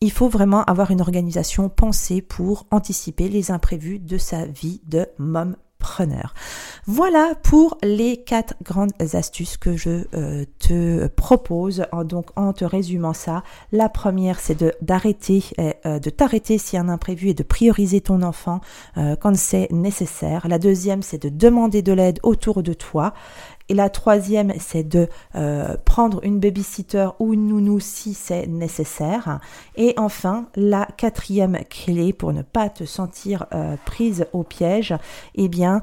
il 0.00 0.12
faut 0.12 0.28
vraiment 0.28 0.62
avoir 0.64 0.92
une 0.92 1.00
organisation 1.00 1.68
pensée 1.68 2.22
pour 2.22 2.66
anticiper 2.70 3.28
les 3.28 3.50
imprévus 3.50 3.98
de 3.98 4.18
sa 4.18 4.46
vie 4.46 4.80
de 4.86 5.06
mom 5.18 5.56
Voilà 6.86 7.34
pour 7.42 7.78
les 7.82 8.16
quatre 8.18 8.54
grandes 8.62 8.92
astuces 9.14 9.56
que 9.56 9.76
je 9.76 10.04
euh, 10.14 10.44
te 10.58 11.06
propose. 11.08 11.84
donc 12.04 12.26
en 12.36 12.52
te 12.52 12.64
résumant 12.64 13.12
ça, 13.12 13.42
la 13.72 13.88
première 13.88 14.40
c'est 14.40 14.58
de 14.58 14.72
d'arrêter, 14.80 15.44
euh, 15.58 15.98
de 15.98 16.10
t'arrêter 16.10 16.56
a 16.56 16.80
un 16.80 16.88
imprévu 16.88 17.28
et 17.28 17.34
de 17.34 17.42
prioriser 17.42 18.00
ton 18.00 18.22
enfant 18.22 18.60
euh, 18.96 19.16
quand 19.16 19.36
c'est 19.36 19.70
nécessaire. 19.70 20.46
La 20.48 20.58
deuxième 20.58 21.02
c'est 21.02 21.22
de 21.22 21.28
demander 21.28 21.82
de 21.82 21.92
l'aide 21.92 22.20
autour 22.22 22.62
de 22.62 22.72
toi. 22.72 23.14
Et 23.68 23.74
la 23.74 23.90
troisième, 23.90 24.52
c'est 24.58 24.88
de 24.88 25.08
prendre 25.84 26.20
une 26.24 26.40
babysitter 26.40 27.08
ou 27.18 27.34
une 27.34 27.48
nounou 27.48 27.80
si 27.80 28.14
c'est 28.14 28.46
nécessaire. 28.46 29.40
Et 29.76 29.94
enfin, 29.96 30.48
la 30.56 30.86
quatrième 30.96 31.58
clé 31.68 32.12
pour 32.12 32.32
ne 32.32 32.42
pas 32.42 32.68
te 32.70 32.84
sentir 32.84 33.46
prise 33.84 34.26
au 34.32 34.42
piège, 34.42 34.94
eh 35.34 35.48
bien, 35.48 35.80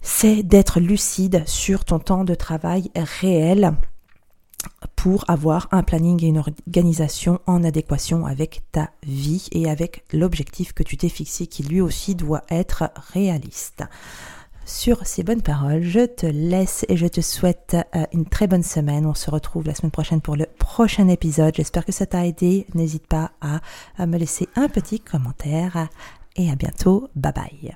c'est 0.00 0.42
d'être 0.42 0.80
lucide 0.80 1.42
sur 1.46 1.84
ton 1.84 1.98
temps 1.98 2.24
de 2.24 2.34
travail 2.34 2.90
réel 2.94 3.72
pour 4.96 5.24
avoir 5.28 5.68
un 5.72 5.82
planning 5.82 6.24
et 6.24 6.28
une 6.28 6.38
organisation 6.38 7.40
en 7.46 7.64
adéquation 7.64 8.24
avec 8.24 8.62
ta 8.72 8.90
vie 9.02 9.48
et 9.52 9.68
avec 9.68 10.04
l'objectif 10.12 10.72
que 10.72 10.82
tu 10.82 10.96
t'es 10.96 11.10
fixé 11.10 11.46
qui 11.46 11.62
lui 11.62 11.80
aussi 11.80 12.14
doit 12.14 12.42
être 12.50 12.90
réaliste. 13.12 13.84
Sur 14.66 15.06
ces 15.06 15.22
bonnes 15.22 15.42
paroles, 15.42 15.82
je 15.82 16.06
te 16.06 16.26
laisse 16.26 16.86
et 16.88 16.96
je 16.96 17.06
te 17.06 17.20
souhaite 17.20 17.76
euh, 17.94 18.04
une 18.12 18.24
très 18.24 18.46
bonne 18.46 18.62
semaine. 18.62 19.06
On 19.06 19.14
se 19.14 19.30
retrouve 19.30 19.66
la 19.66 19.74
semaine 19.74 19.90
prochaine 19.90 20.20
pour 20.20 20.36
le 20.36 20.46
prochain 20.58 21.08
épisode. 21.08 21.54
J'espère 21.54 21.84
que 21.84 21.92
ça 21.92 22.06
t'a 22.06 22.26
aidé. 22.26 22.66
N'hésite 22.74 23.06
pas 23.06 23.32
à 23.42 24.06
me 24.06 24.16
laisser 24.16 24.48
un 24.56 24.68
petit 24.68 25.00
commentaire 25.00 25.88
et 26.36 26.50
à 26.50 26.56
bientôt. 26.56 27.08
Bye 27.14 27.32
bye. 27.32 27.74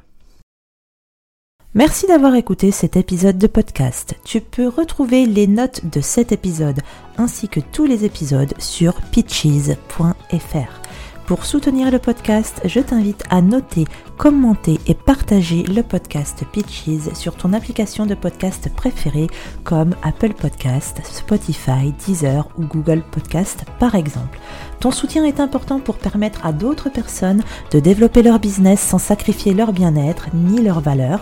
Merci 1.75 2.07
d'avoir 2.07 2.35
écouté 2.35 2.71
cet 2.71 2.97
épisode 2.97 3.37
de 3.37 3.47
podcast. 3.47 4.15
Tu 4.25 4.41
peux 4.41 4.69
retrouver 4.69 5.27
les 5.27 5.47
notes 5.47 5.85
de 5.87 6.01
cet 6.01 6.33
épisode 6.33 6.81
ainsi 7.19 7.49
que 7.49 7.61
tous 7.61 7.85
les 7.85 8.07
épisodes 8.07 8.55
sur 8.59 8.95
pitches.fr. 9.13 10.88
Pour 11.29 11.45
soutenir 11.45 11.91
le 11.91 11.99
podcast, 11.99 12.63
je 12.65 12.81
t'invite 12.81 13.23
à 13.29 13.43
noter, 13.43 13.85
commenter 14.17 14.81
et 14.87 14.95
partager 14.95 15.63
le 15.63 15.83
podcast 15.83 16.43
Pitches 16.51 17.13
sur 17.13 17.37
ton 17.37 17.53
application 17.53 18.07
de 18.07 18.15
podcast 18.15 18.75
préférée 18.75 19.27
comme 19.63 19.95
Apple 20.03 20.33
Podcast, 20.33 21.03
Spotify, 21.05 21.93
Deezer 22.07 22.49
ou 22.57 22.65
Google 22.65 23.03
Podcast 23.11 23.67
par 23.79 23.95
exemple. 23.95 24.39
Ton 24.81 24.91
soutien 24.91 25.23
est 25.27 25.39
important 25.39 25.81
pour 25.81 25.99
permettre 25.99 26.47
à 26.47 26.53
d'autres 26.53 26.89
personnes 26.89 27.43
de 27.73 27.79
développer 27.79 28.23
leur 28.23 28.39
business 28.39 28.81
sans 28.81 28.97
sacrifier 28.97 29.53
leur 29.53 29.75
bien-être 29.75 30.29
ni 30.33 30.63
leur 30.63 30.81
valeur 30.81 31.21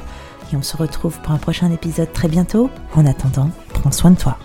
et 0.52 0.56
on 0.56 0.62
se 0.62 0.76
retrouve 0.76 1.18
pour 1.20 1.32
un 1.32 1.38
prochain 1.38 1.72
épisode 1.72 2.12
très 2.12 2.28
bientôt. 2.28 2.70
En 2.94 3.06
attendant, 3.06 3.50
prends 3.74 3.90
soin 3.90 4.12
de 4.12 4.18
toi. 4.18 4.38